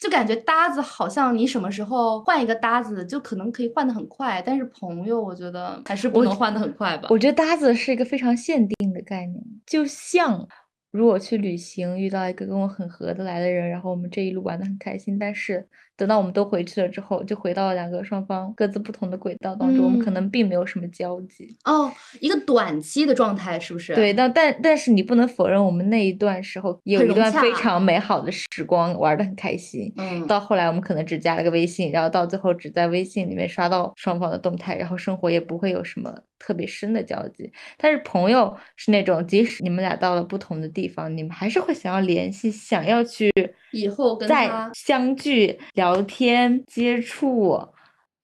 [0.00, 7.08] 就感觉搭子好像你什么时候换一个搭子，就可能可以换的很快，但是朋友我觉得还是不能换的很快吧。
[7.10, 10.46] 我觉得搭子是一个非常限定的概念，就像
[10.90, 15.66] 如果去旅行遇到一个跟我很合得来的人，然后我们这一路玩的很开心，但是
[15.96, 21.56] 等到我们都回去了之后，就回到了两个双方各自不同的轨道当中，我们可嗯能并没有什么交集。
[21.64, 21.90] 哦，
[22.20, 23.94] 一个短期的状态是不是？
[23.94, 29.92] 对，但但但是你不能否认，我们那一段时候有一段非常美好的时光，玩得很开心。
[29.96, 37.50] 嗯，到后来，我们可能只加了个微信，然后到最后只在微信里面刷到双方的动态，然后生活也不会有什么特别深的交集。
[37.78, 43.32] 但是朋友是那种，即使你们俩到了不同的地方，你们还是会想要联系，想要去
[43.76, 47.60] 以后跟再他相聚、聊天、接触、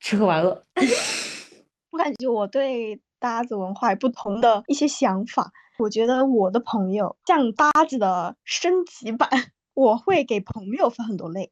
[0.01, 0.65] 吃喝玩乐。
[1.91, 5.53] 我感觉我对搭子文化有不同的一些想法。
[5.79, 9.29] 我觉得我的朋友像搭子的升级版，
[9.75, 11.51] 我会给朋友分很多类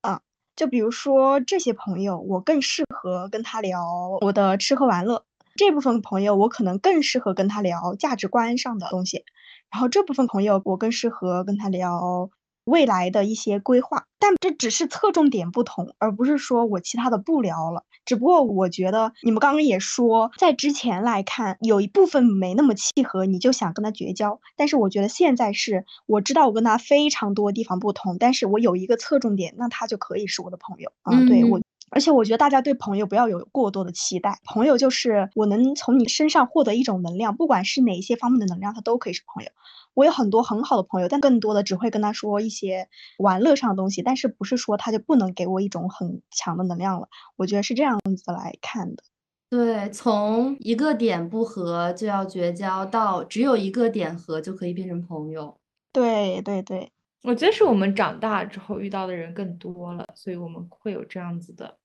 [0.00, 0.20] 啊。
[0.56, 3.80] 就比如说这些朋友，我更适合跟他聊
[4.20, 5.22] 我的吃喝玩乐；
[5.54, 9.24] 这部分朋友，我可能更适合跟他聊价值观上的东西。
[9.70, 12.28] 然后这部分朋友，我更适合跟他聊
[12.68, 17.84] 未来的一些规划，但这只是侧重点不同，而不是说我其他的不聊了。
[18.04, 24.40] 只不过我觉得你们刚刚也说，在之前来看，有一部分没那么契合，你就想跟他绝交。
[24.56, 31.18] 但是我觉得现在是，我知道我跟他非常多地方不同，但是我有一个侧重点，那他就可以是我的朋友啊。
[31.26, 31.60] 对我。
[31.90, 39.50] 而且我觉得大家对朋友不要有过多的期待，朋友就是我能从你身上获得一种能量，不管是哪一些方面的能量，他都可以是朋友。
[39.94, 47.08] 我有很多很好的朋友，但更多的只会跟他说一些玩乐上的东西，但是不是说他就不能给我一种很强的能量了？
[47.36, 49.02] 我觉得是这样子来看的。
[49.50, 55.56] 对，从一个点不合就要绝交，到只有一个点合就可以变成朋友。
[55.90, 56.92] 对对对，
[57.28, 61.76] 我觉得是我们长大之后遇到的人更多了，所以我们会有这样子的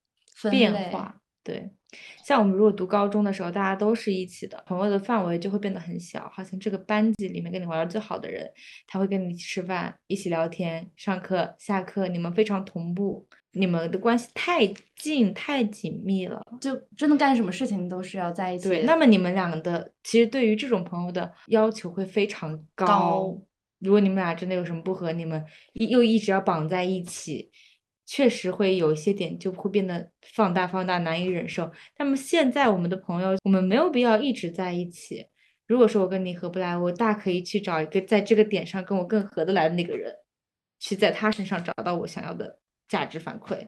[0.50, 1.14] 变化。
[1.44, 1.70] 对，
[2.26, 8.50] 像我们如果读高中的时候，大家都是一起的，朋友的范围就会变得很小，好像这个班级里面跟你玩的最好的人，
[8.88, 14.66] 他会跟你一起吃饭、一起聊天、上课、下课，你们非常同步，你们的关系太
[14.96, 16.42] 近、太紧密了。
[16.62, 18.70] 就真的干什么事情都是要在一起。
[18.70, 22.88] 对，那么你们两个的其实对于这种朋友的要求会非常高。
[22.88, 23.42] 高
[23.84, 27.52] 如果你们俩真的有什么不和，你们又一直要绑在一起，
[28.06, 31.72] 确实会有一些点就会变得放大放大，难以忍受。
[31.98, 35.28] 那么现在我们的朋友，我们没有必要一直在一起。
[35.68, 40.14] 如果说我跟你合不来，我大可以去找一个在这个点上跟我更合得来的那个人，
[40.80, 43.68] 去在他身上找到我想要的价值反馈。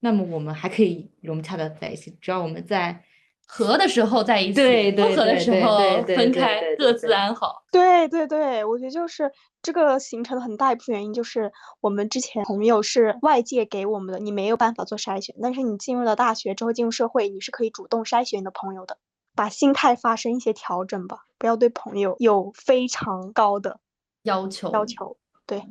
[0.00, 3.04] 那么我们还可以融洽的在一起，只要我们在
[3.46, 7.62] 合的时候在一起，对对不合的时候分开，各自安好。
[7.70, 9.30] 对对对，我觉得就是
[9.62, 18.98] 这个形成的很大一部分原因，就是我们之前朋友是外界给我们的，你没有办法做筛选，但是你进入了大学之后，进入社会，你是可以主动筛选你的朋友的，
[19.36, 23.78] 把心态发生一些调整吧，不要对朋友有非常高的
[24.22, 25.16] 要求要求。
[25.46, 25.62] 对，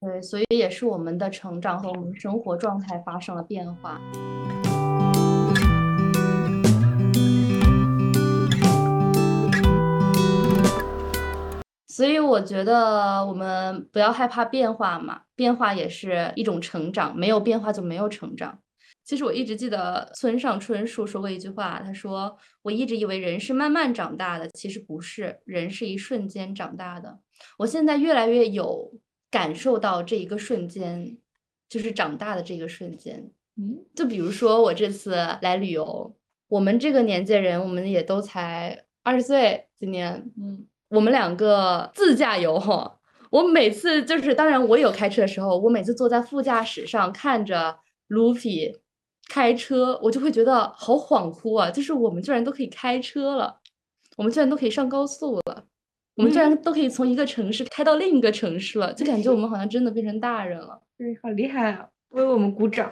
[0.00, 4.00] 对，所以也是我们的成长和我们生活状态发生了变化。
[11.96, 18.58] 所以我觉得我们不要害怕变化嘛，变化也是一种成长，没有变化就没有成长。
[19.02, 27.18] 其实我一直记得村上春树说过一句话，他说：“我一直以为人是慢慢长大的，其实不是，人是一瞬间长大的。”
[27.56, 28.92] 我现在越来越有
[29.30, 31.16] 感受到这一个瞬间，
[31.66, 33.30] 就是长大的这个瞬间。
[33.56, 36.14] 嗯，就比如说我这次来旅游，
[36.48, 40.66] 我们这个年纪的人，我们也都才二十岁，今年，嗯，
[40.96, 42.98] 我们两个自驾游哈。
[43.30, 47.76] 我每次就是，当然我有开车的时候，我每次坐在副驾驶上看着
[48.08, 48.80] Luffy
[49.28, 51.70] 开车，我就会觉得好恍惚啊！
[51.70, 53.60] 就是我们居然都可以开车了，
[54.16, 55.64] 我们居然都可以上高速了，
[56.14, 60.80] 我们居然都可以从一个城市开到另一个城市了，就感觉我们好像真的变成大人了。
[60.96, 61.86] 对，好厉害啊！
[62.10, 62.90] 为我们鼓掌。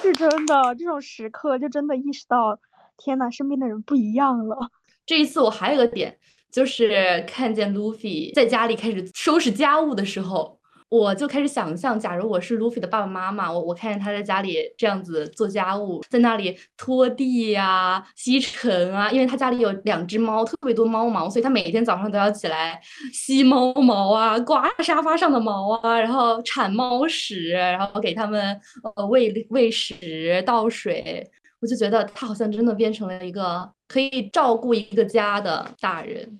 [0.00, 2.58] 是真的，这种时刻就真的意识到，
[2.96, 4.70] 天呐，身边的人不一样了。
[5.04, 6.18] 这一次我还有个点，
[6.56, 22.80] 就是看见 Luffy 在家里开始收拾家务的时候，我就开始想象，假如我是 Luffy 的爸爸妈妈，我我看见他在家里这样子做家务，在那里拖地呀、吸尘啊，因为他家里有两只猫，特别多猫毛，所以他每天早上都要起来
[23.12, 28.58] 吸猫毛啊、刮沙发上的毛啊，然后铲猫屎，然后给他们
[28.96, 31.30] 呃喂喂食、倒水。
[31.60, 36.38] 我就觉得他好像真的变成了一个可以照顾一个家的大人。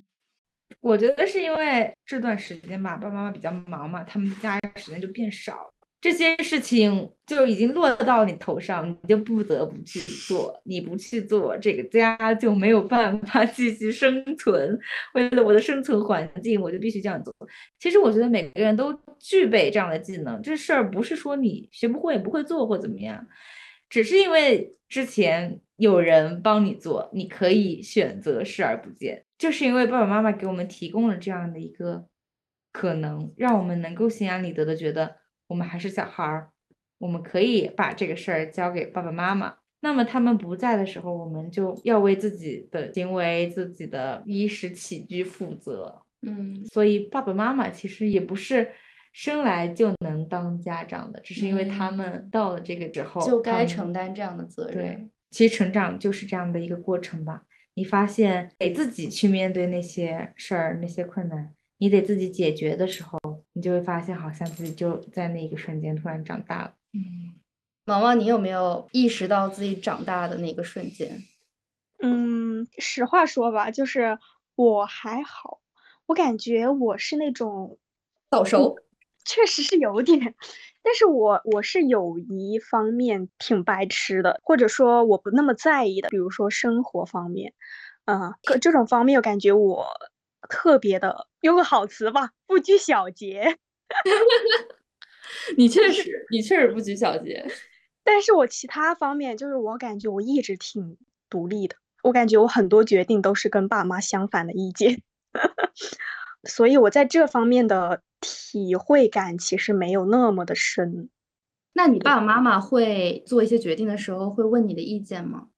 [0.80, 9.98] 我觉得是因为这段时间吧，爸爸妈妈比较忙嘛，他们家时间就变少，这些事情就已经落到你头上，你就不得不去
[10.28, 10.60] 做。
[10.64, 14.78] 你不去做，这个家就没有办法继续生存。
[15.14, 17.34] 为了我的生存环境，我就必须这样做。
[17.80, 23.26] 其实我觉得每个人都具备这样的技能，这事儿不是说你学不会、不会做或怎么样，
[23.88, 29.24] 只是因为之前有人帮你做，你可以选择视而不见。
[29.38, 32.06] 就是因为爸爸妈妈给我们提供了这样的一个
[32.72, 35.16] 可能，让我们能够心安理得的觉得
[35.48, 36.50] 我们还是小孩儿，
[36.98, 39.54] 我们可以把这个事儿交给爸爸妈妈。
[39.80, 46.02] 那么他们不在的时候，我们就要为自己的行为、自己的衣食起居负责。
[46.22, 48.72] 嗯，所以爸爸妈妈其实也不是
[49.12, 55.10] 生来就能当家长的，只是因为他们到了这个之后，就该承担这样的责任。
[55.30, 57.42] 对，其实成长就是这样的一个过程吧。
[57.74, 63.18] 你发现得自己去面对那些事儿、那些困难，你得自己解决的时候，
[63.52, 66.74] 你就会发现，好像自己就在那一个瞬间突然长大了。
[66.92, 67.34] 嗯
[67.84, 71.22] 毛毛，你有没有意识到自己长大的那个瞬间？
[72.02, 74.18] 嗯，实话说吧，就是
[74.56, 75.60] 我还好，
[76.06, 77.78] 我感觉我是那种
[78.30, 78.76] 早熟。
[79.24, 80.34] 确实是有点，
[80.88, 87.52] 但是我我是有一方面挺白痴的，或者说我不那么在意的，比如说生活方面，
[88.04, 89.88] 嗯、各这种方面我感觉我
[90.48, 93.58] 特别的用个好词吧，不拘小节。
[95.56, 97.44] 你确实，你确实不拘小节。
[98.04, 100.96] 但是我其他方面就是我感觉我一直挺
[101.28, 101.74] 独立的，
[102.04, 105.02] 我感觉我很多决定都是跟爸妈相反的意见，
[106.48, 111.08] 所以我在这方面的体会感其实没有那么的深。
[111.72, 115.48] 那你爸爸妈妈会做一些决定的时候，会问你的意见吗？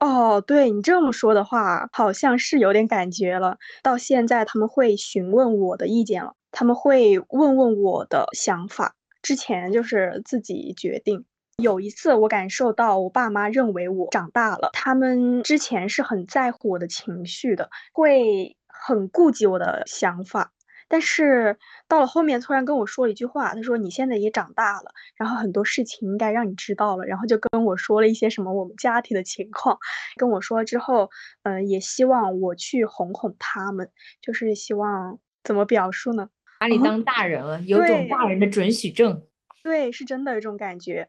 [0.00, 3.56] 哦，对你这么说的话，好像是有点感觉了。
[3.82, 8.94] 到现在他们会询问我的意见了，他们会问问我的想法。
[9.22, 11.24] 之前就是自己决定。
[11.56, 20.52] 有一次，我感受到我爸妈认为我长大了，他们之前是很在乎我的情绪的，会很顾及我的想法。
[20.88, 21.56] 但是
[21.88, 29.78] 到了后面，突然跟我说了一句话，他说：“你现在也长大了，然后很多事情应该让你知道了。”然后就跟我说了一些什么我们家庭的情况，
[30.16, 31.10] 跟我说之后，
[31.42, 36.28] 嗯、也希望我去哄哄他们，就是希望怎么表述呢？
[36.60, 39.22] 把你当大人了，有种大人的准许证。
[39.62, 41.08] 对，是真的有这种感觉。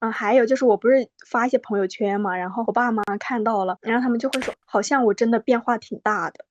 [0.00, 6.44] 嗯，还有就是我不是发一些朋友圈嘛，然后我爸妈看到了，然后他们就会说，好像我真的变化挺大的。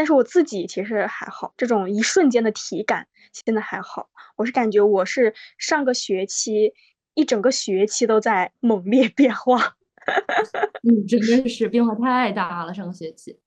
[0.00, 4.08] 但是我自己其实还好，这种一瞬间的体感现在还好。
[4.34, 6.72] 我是感觉我是上个学期
[7.12, 9.76] 一整个学期都在猛烈 变化。
[10.88, 13.38] 嗯，真的是变化太大了，上个学期。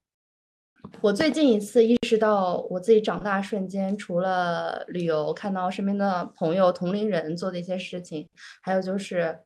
[1.01, 8.29] 我最近一次意识到我自己长大瞬间，除了旅游，看到身边的朋友、同龄人做的一些事情，
[8.61, 9.39] 还有就是，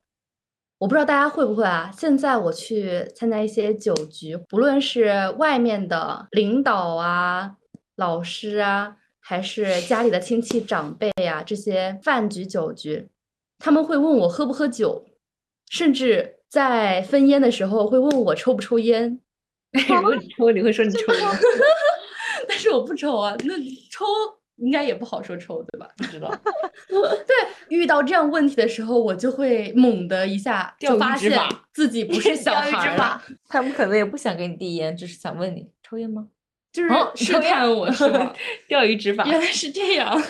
[0.79, 1.91] 我不知道大家会不会啊？
[1.97, 7.55] 现在我去参加一些酒局，不论是外面的领导啊、
[7.95, 13.09] 老师啊，还是家里的亲戚长辈啊，这些饭局酒局，
[13.57, 15.03] 他们会问我喝不喝酒，
[15.71, 19.19] 甚至在分烟的时候会问我抽不抽烟。
[19.71, 21.31] 如果你抽，你会说你抽吗？
[22.47, 23.55] 但是我不抽啊，那
[23.89, 24.05] 抽
[24.57, 25.87] 应该也不好说抽，对吧？
[25.97, 26.29] 不知道。
[26.89, 27.35] 对，
[27.69, 31.37] 遇到这样问题的时候，我就会猛的一下就发现
[31.73, 36.27] 自己不是 小孩儿了， 他们可能也不想给你递烟，只是想问你抽烟吗？
[36.71, 38.33] 就是哦试抽烟探我是吧？
[38.67, 39.25] 钓鱼执法。
[39.25, 40.21] 原来是这样。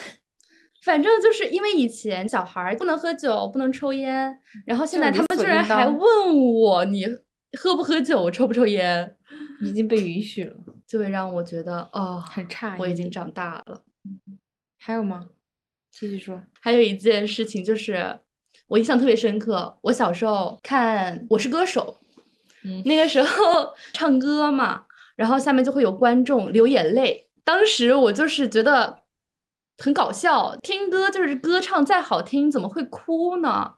[0.84, 6.00] 反正就是因为以前小孩儿不能喝酒，不能抽烟，然后现在他们居然还问
[6.54, 7.06] 我你
[7.60, 9.16] 喝不喝酒，抽不抽烟，
[9.62, 10.56] 已经被允许了，
[10.88, 12.80] 就会让我觉得哦，很诧异。
[12.80, 13.82] 我已经长大了。
[14.80, 15.28] 还有吗？
[15.92, 16.42] 继续说。
[16.62, 18.20] 还有一件事情就是
[18.68, 21.98] 我印象特别深刻，我小时候看《我是歌手》，
[22.64, 24.84] 嗯那个时候 唱歌嘛，
[25.16, 29.04] 然后下面就会有观众流眼泪，当时我就是觉得
[29.78, 33.74] 很搞笑，听歌就是歌唱再好听，怎么会哭呢？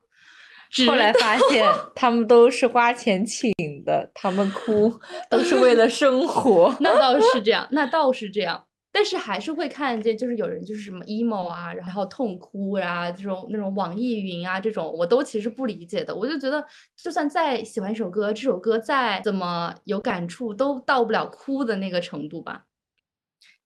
[0.87, 1.65] 后来发现
[1.95, 3.51] 他们都是花钱请
[3.85, 4.99] 的，他们哭
[5.29, 6.75] 都是为了生活。
[6.79, 8.65] 那倒是这样， 那倒是这样。
[8.91, 16.15] 但是还是会看见，就是有人就是什么 emo 啊，然后痛哭啊，这种那种网易云啊，这种我都其实不理解的。
[16.15, 16.65] 我就觉得，
[16.95, 22.65] 就算再喜欢一首歌，这首歌再怎么有感触，都到不了哭的那个程度吧。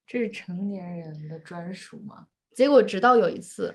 [0.06, 2.28] 这是成年人的专属吗？
[2.54, 3.74] 结果直到有一次，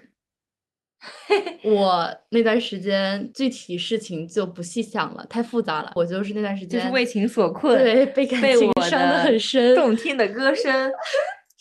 [1.65, 5.93] 我那段时间具体事情就不细想了，太复杂了。
[5.97, 9.75] 我就是那段时间就是为情所困，对被感情伤得的很深。
[9.75, 10.93] 动听的歌声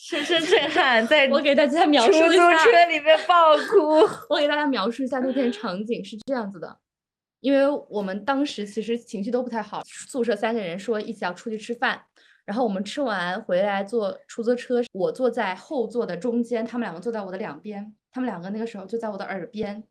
[0.07, 4.07] 深深震撼，在我给大家描述出租车里面爆哭。
[4.33, 6.77] 我给大家描述一下那天场景是这样子的，
[7.41, 12.01] 因为我们当时其实情绪都不太好，宿舍三个人说一起要出去吃饭，
[12.45, 19.83] 然后我们吃完回来坐出租车，我坐在后座的中间，他们两个坐在我的两边，他们两个那个时候就在我的耳边，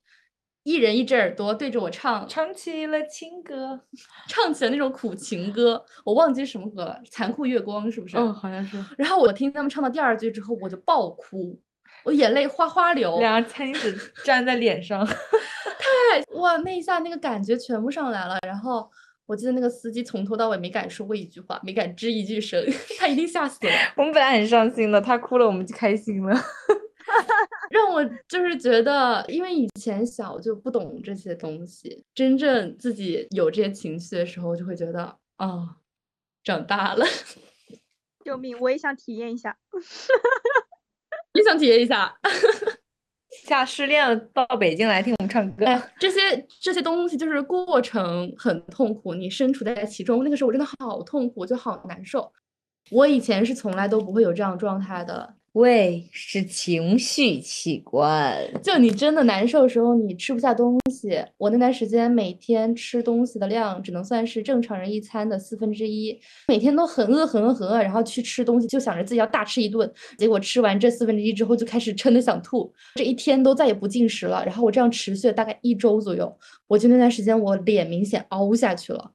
[0.67, 3.81] 一人一只耳朵对着我唱，唱起了情歌，
[4.29, 8.17] 唱起了那种苦情歌，我忘记什么歌了，残酷月光是不是？
[8.17, 11.57] 嗯，好像是然后我听他们唱到第二句之后，我就爆哭，
[12.03, 13.21] 我眼泪哗哗流。
[13.21, 15.07] 两个餐巾纸粘在脸上。
[15.07, 18.37] 太哇，那一下那个感觉全部上来了。
[18.45, 18.91] 然后
[19.27, 22.61] 我记得那个司机从头到尾没敢说过一句话，没敢吱一句声，
[22.99, 23.73] 他一定吓死了。
[23.97, 26.37] 我们本来很伤心的，他哭了，我们就开心了。
[27.71, 35.77] 让我就是觉得，因为以前小就不懂这些东西，真正自己有这些情绪的时候，就会觉得啊、
[36.43, 37.05] 长大了。
[38.25, 38.59] 救命！
[38.59, 39.57] 我也想体验一下。
[41.35, 42.19] 也想体验一下。
[43.45, 52.33] 下失恋了到北京来听我们唱歌，哎，这些这些东西就是过程很痛苦，你身处在其中，那个时候我真的好痛苦，我就好难受。
[52.91, 58.39] 我以前是从来都不会有这样状态的，胃是情绪器官。
[58.63, 61.19] 就你真的难受的时候，你吃不下东西。
[61.39, 69.91] 我那段时间每天吃东西的量只能算是正常人一餐的四分之一，每天都很饿很饿很饿，然后去吃东西，就想着自己要大吃一顿。
[70.19, 74.45] 结果吃完这四分之一之后，就开始撑得想吐，这一天都再也不进食了。
[74.45, 76.31] 然后我这样持续了大概一周左右，
[76.67, 79.13] 我就那段时间我脸明显凹下去了，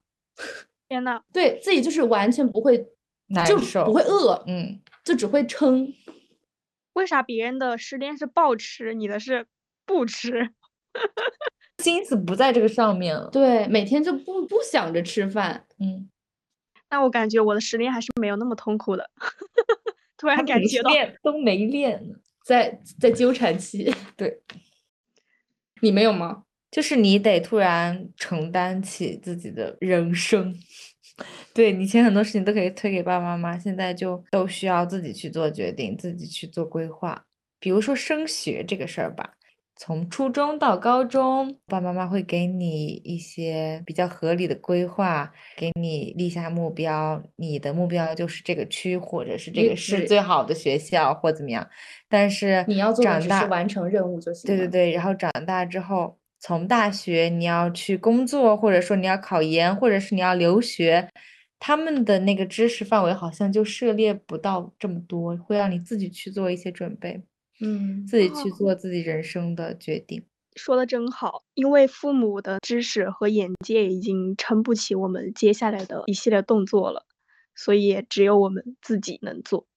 [0.89, 2.83] 天呐，对自己就是完全不会，
[3.27, 5.87] 难受不会饿，嗯，就只会撑。
[6.93, 9.45] 为啥别人的失恋是暴吃，你的是
[9.85, 10.49] 不吃？
[11.79, 13.29] 心思不在这个上面了。
[13.31, 15.65] 对，每天就不不想着吃饭。
[15.79, 16.09] 嗯，
[16.89, 19.09] 那我感觉我的失恋还是没有那么痛苦的。
[20.17, 22.15] 突然感觉到，练都没练呢。
[22.43, 23.91] 在在纠缠期。
[24.15, 24.41] 对，
[25.81, 26.43] 你没有吗？
[26.69, 30.55] 就是你得突然承担起自己的人生。
[31.53, 37.23] 对，以前很多事情都可以推给爸爸妈妈，现在就都需要自己去做决定，自己去做规划。
[37.59, 39.33] 比如说升学这个事儿吧，
[39.75, 51.67] 从初中到高中，爸爸妈妈会给你一些比较合理的规划，给你立下目标，你的目标就是这个区或者是这个市最好的学校或怎么样。
[52.07, 61.07] 但是你要做的长大只是完成任务就行对对对，然后长大之后，从大学你要去工作，或者说你要考研，或者是你要留学，
[61.63, 67.21] 他们的那个知识范围好像就涉猎不到这么多，会让你自己去做一些准备，
[67.61, 70.25] 嗯，自己去哦做自己人生的决定。
[70.55, 77.05] 说的真好，因为父母的知识和眼界已经撑不起我们接下来的一系列动作了，
[77.53, 79.67] 所以只有我们自己能做。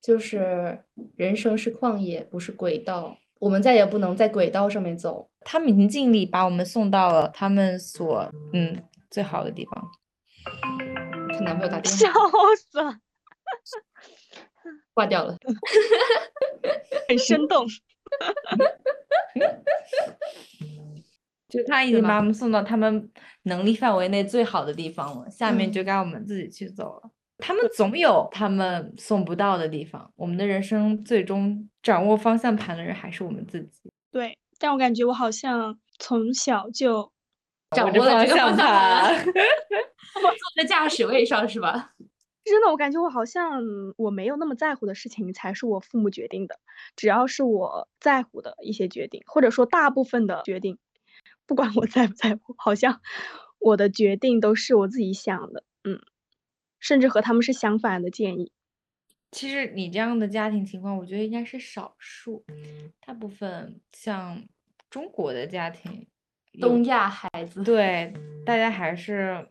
[0.00, 0.82] 就是
[1.14, 5.28] 人生是旷野，不是轨道，我们再也不能在轨道上面走。
[5.40, 10.93] 他们已经尽力把我们送到了他们所嗯最好的地方。
[11.36, 12.10] 她男朋友打电话笑
[12.56, 12.98] 死了，
[14.94, 15.36] 挂掉了。
[17.08, 17.66] 很生动。
[21.48, 23.10] 就他已经把我们送到他们
[23.44, 27.10] 能力范围内最好的地方了，下面嗯就该我们自己去走了。
[27.38, 33.92] 他们总有他们送不到的地方，我们的人生最终掌握方向盘的人还是我们自己。
[34.10, 37.12] 对，但我感觉我好像从小就
[37.74, 41.92] 掌握了这个方 坐在驾驶位上是吧？
[42.44, 43.62] 真的，我感觉我好像
[43.96, 46.58] 我没有那么在乎的事情才是我父母决定的，
[46.94, 50.78] 只要是我在乎的一些决定，或者说大部分的决定，
[51.46, 53.00] 不管我在不在乎，好像
[53.58, 55.98] 我的决定都是我自己想的，嗯，
[56.80, 58.52] 甚至和他们是相反的建议。
[59.32, 62.44] 其实你这样的家庭情况，我觉得应该是少数，
[63.04, 64.44] 大部分像
[64.90, 66.06] 中国的家庭，有
[66.60, 68.12] 东亚孩子， 对
[68.44, 69.46] 大家还是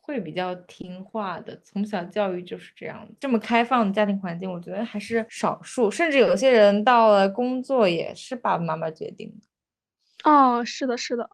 [0.00, 3.08] 会比较听话的，从小教育就是这样。
[3.20, 10.30] 这么开放的家庭环境，我觉得还是少数，甚至有些人到了工作也是爸爸妈妈决定的。
[10.30, 11.30] 哦，是的，是的，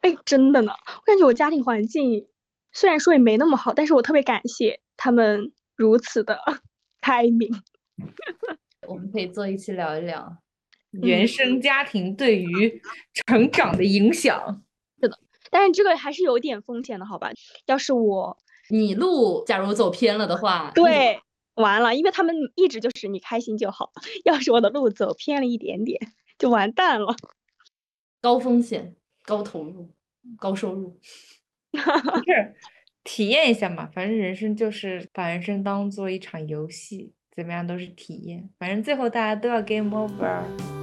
[0.00, 2.26] 哎，真的呢，我感觉我家庭环境
[2.72, 6.40] 虽然说也没那么好，但是我特别感谢他们如此的
[7.00, 7.50] 开明。
[8.88, 10.36] 我们可以坐一起聊一聊
[10.90, 12.80] 原生家庭对于
[13.26, 14.62] 成长的影响。
[15.00, 15.18] 是的
[15.50, 17.30] 但是这个还是有点风险的，好吧？
[17.66, 18.36] 要是我
[18.70, 21.20] 你路假如走偏了的话，对，
[21.54, 23.90] 完了，因为他们一直就是你开心就好。
[24.24, 25.98] 要是我的路走偏了一点点，
[26.38, 27.16] 就完蛋了。
[28.20, 29.88] 高风险、高投入、
[30.38, 30.98] 高收入，
[31.72, 32.54] 是
[33.04, 33.86] 体验一下嘛？
[33.86, 38.50] 反正人生就是把人生当做一场游戏，怎么样都是体验。
[38.58, 40.77] 反正最后大家都要 game over。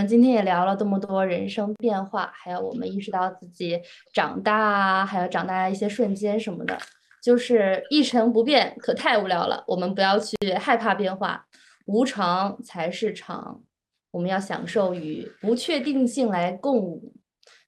[0.00, 3.78] 们今天也聊了这么多人生变化，还有我们意识到自己
[4.14, 6.78] 长大啊，还有长大一些瞬间什么的，
[7.22, 9.62] 就是一成不变，可太无聊了。
[9.66, 11.46] 我们不要去害怕变化，
[11.84, 13.62] 无常才是常。
[14.10, 17.12] 我们要享受与不确定性来共舞。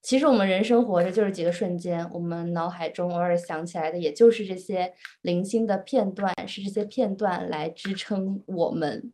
[0.01, 9.13] 其实我们人生活着就是几个瞬间，我们脑海中偶尔想起来的，也就是这些零星的片段，是这些片段来支撑我们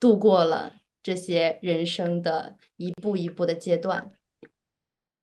[0.00, 0.74] 度过了。
[1.08, 4.10] 这些人生的一步一步的阶段，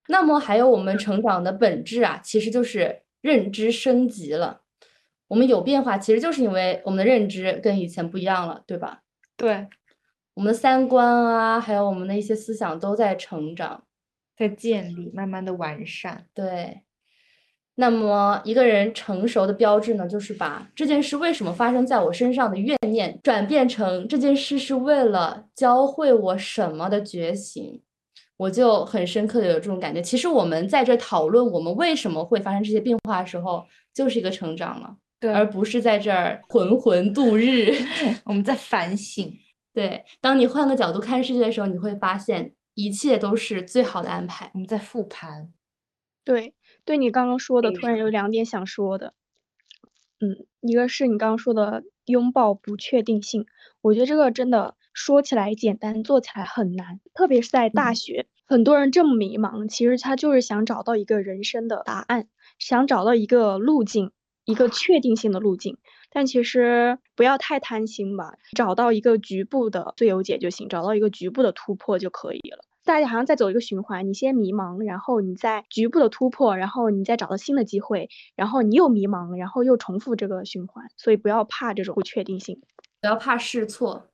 [0.08, 4.64] 那么还有我们成长的本质啊，其实就是认知升级了。
[5.28, 9.04] 我们有变化，其实就是因为我们的认知跟以前不一样了，对吧？
[9.38, 9.68] 对，
[10.34, 13.86] 我们的三观啊，还有我们的一些思想都在成长，
[14.36, 16.26] 在建立，慢慢的完善。
[16.34, 16.82] 对。
[17.76, 27.82] 那么一个人成熟的标志呢，就是把这件事为什么发生在我身上的怨念转变成这件事是为了教会我什么的觉醒。
[28.38, 30.02] 我就很深刻的有这种感觉。
[30.02, 37.74] 其实我们在这讨论我们为什么会发生这些变化的时候，就是一个成长了，对，而不是在这儿浑浑度日。
[38.26, 39.34] 我们在反省。
[39.74, 44.52] 对，当你换个角度看世界的时候，你会发现一切都是最好的安排。
[44.54, 45.54] 我们在复盘。
[46.26, 46.55] 对。
[46.86, 49.14] 对你刚刚说的，突然有两点想说的。
[50.22, 53.46] 嗯，一个是你刚刚说的拥抱不确定性，
[53.82, 57.02] 我觉得这个真的说起来简单，做起来很难。
[57.14, 62.28] 特别是在大学，很多人这么迷茫，其实他就是想找到一个人生的答案，
[62.60, 64.12] 想找到一个路径，
[64.46, 65.78] 一个确定性的路径。
[66.12, 72.64] 但其实不要太贪心吧，找到一个局部的最优解就行，找到一个局部的突破就可以了。
[72.86, 80.86] 大家好像在走一个循环，你先迷茫，然后你再局部的突破，然后你再找到新的机会，然后你又迷茫，然后又重复这个循环。
[80.96, 82.62] 所以不要怕这种不确定性，
[83.02, 84.08] 不要怕试错。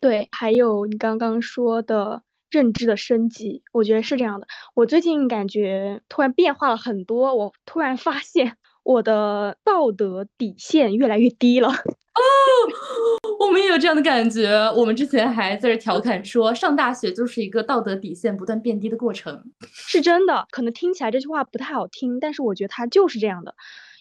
[0.00, 4.46] 对，还有你刚刚说的认知的升级，我觉得是这样的。
[4.74, 11.70] 我最近感觉突然变化了很多，我突然发现我的道德底线越来越低了。
[12.16, 14.48] 哦，我们也有这样的感觉。
[14.74, 20.46] 我们之前还在这调侃说，上大学就是一个道德底线不断变低的过程，是真的。
[20.50, 23.54] 可能听起来这句话不太好听，但是我觉得它就是这样的。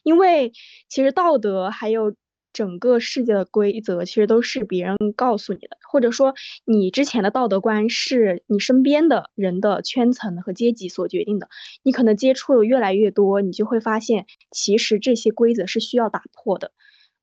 [0.04, 0.54] 因为
[0.88, 2.16] 其实道德还有
[2.54, 11.50] 整个世界的规则，其实都是别人告诉你的，或者说你之前的道德观是你身边的人的圈层和阶级所决定的。
[11.84, 16.72] 你可能接触的越来越多，你就会发现，其实这些规则是需要打破的。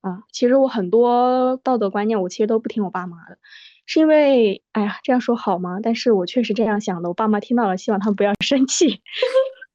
[0.02, 3.38] 啊，其实我很多道德观念，我其实都不听我爸妈的，
[3.86, 5.78] 是因为，哎呀，这样说好吗？
[5.82, 9.00] 但是我确实这样想的，我爸妈听到了，希望他们不要 生气。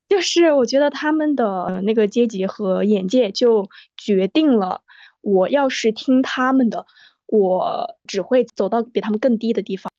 [0.10, 3.68] 就是我觉得他们的那个阶级和眼界，就
[3.98, 4.82] 决定了
[5.22, 6.86] 我要是听他们的，
[7.26, 9.92] 我只会走到比他们更低的地方。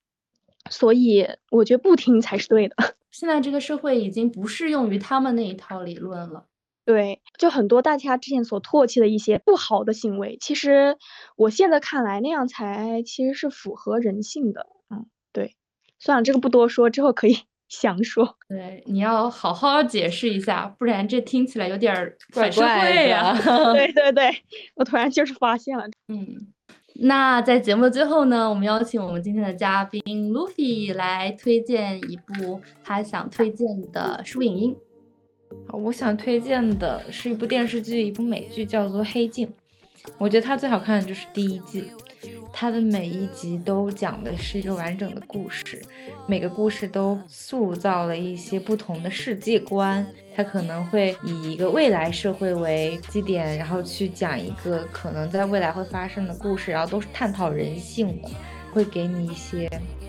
[0.71, 2.77] 所以我觉得不听才是对的。
[3.11, 6.45] 现在这个社会已经不适用于他们那一套理论了。
[6.89, 10.97] 对，就很多大家之前所唾弃的一些不好的行为，其实
[11.37, 14.67] 我现在看来那样才其实是符合人性的。
[14.89, 15.55] 嗯，对，
[15.99, 18.39] 算了，这个不多说，之后可以 详说。
[18.49, 21.95] 对，你要好好解释一下，不然这听起来有点
[22.33, 23.37] 反社会呀。
[23.75, 24.35] 对 对对，
[24.75, 25.85] 我突然就是发现了。
[26.09, 26.49] 嗯，
[26.95, 30.01] 那在节目的最后呢，我们邀请我们今天的嘉宾
[30.33, 34.77] Luffy 来推荐一部他想推荐的书影音。
[35.73, 39.47] 我想推荐的是一部电视剧，一部美剧，叫做《黑镜》。
[40.17, 41.85] 我觉得它最好看的就是第一季，
[42.53, 45.83] 它的每一集都讲的是一个完整的故事，
[46.27, 50.07] 每个故事都塑造了一些不同的世界观。
[50.35, 58.31] 它可能会以一个未来社会为基点，然后去讲一个可能在未来会发生的故事，然后都是探讨人性的，
[58.73, 59.69] 会给你一些。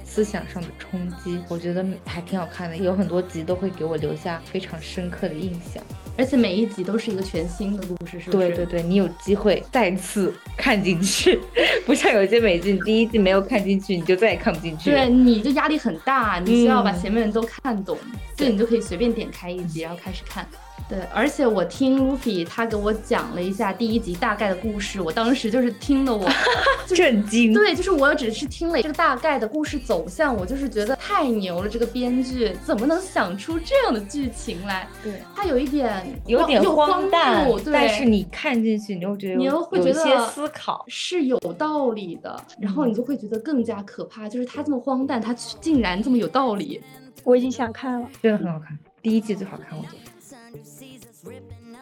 [0.09, 5.83] 思想上的冲击，我觉得还挺好看的，有很多集都会给我留下非常深刻的印象。
[6.17, 8.47] 而且每一集都是一个全新的故事，是不是？
[8.49, 11.39] 对对对，你有机会再次看进去，
[11.85, 14.89] 不像有些美剧，你第一季没有看进去，你就再也看不进去。
[14.89, 17.97] 对，你就压力很大，你需要把嗯前面的都看懂，
[18.35, 20.45] 所以你就可以随便点开一集，然后开始看。
[20.89, 26.27] 对，而且我听 Luffy 他给我讲了一下第一集大概的故事，我当时就是听了我，
[26.87, 27.53] 震惊。
[27.53, 34.87] 对，就是我只是听了这个大概的故事走向，我就是觉得太牛了，这个编剧怎么能想出这样的剧情来？
[35.03, 40.83] 对，他有一点有点又荒诞但是你看进去，你又觉得你又会觉得有些思考。
[40.87, 46.81] 是有道理的，然后你就会觉得更加可怕，就是他这么荒诞，他竟然这么有道理。
[47.23, 48.07] 我已经想看了。
[48.23, 50.08] 真的很好看，第一季最好看，我觉得。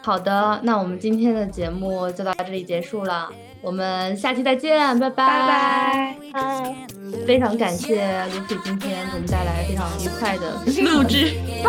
[0.08, 3.28] 好的，那我们今天的节目就到这里结束了，
[3.60, 6.16] 我们下期再见，拜拜。
[6.32, 6.74] 拜拜，
[7.26, 11.68] 非常感谢 Lucy 今天给我们带来非常愉快的录制，拜。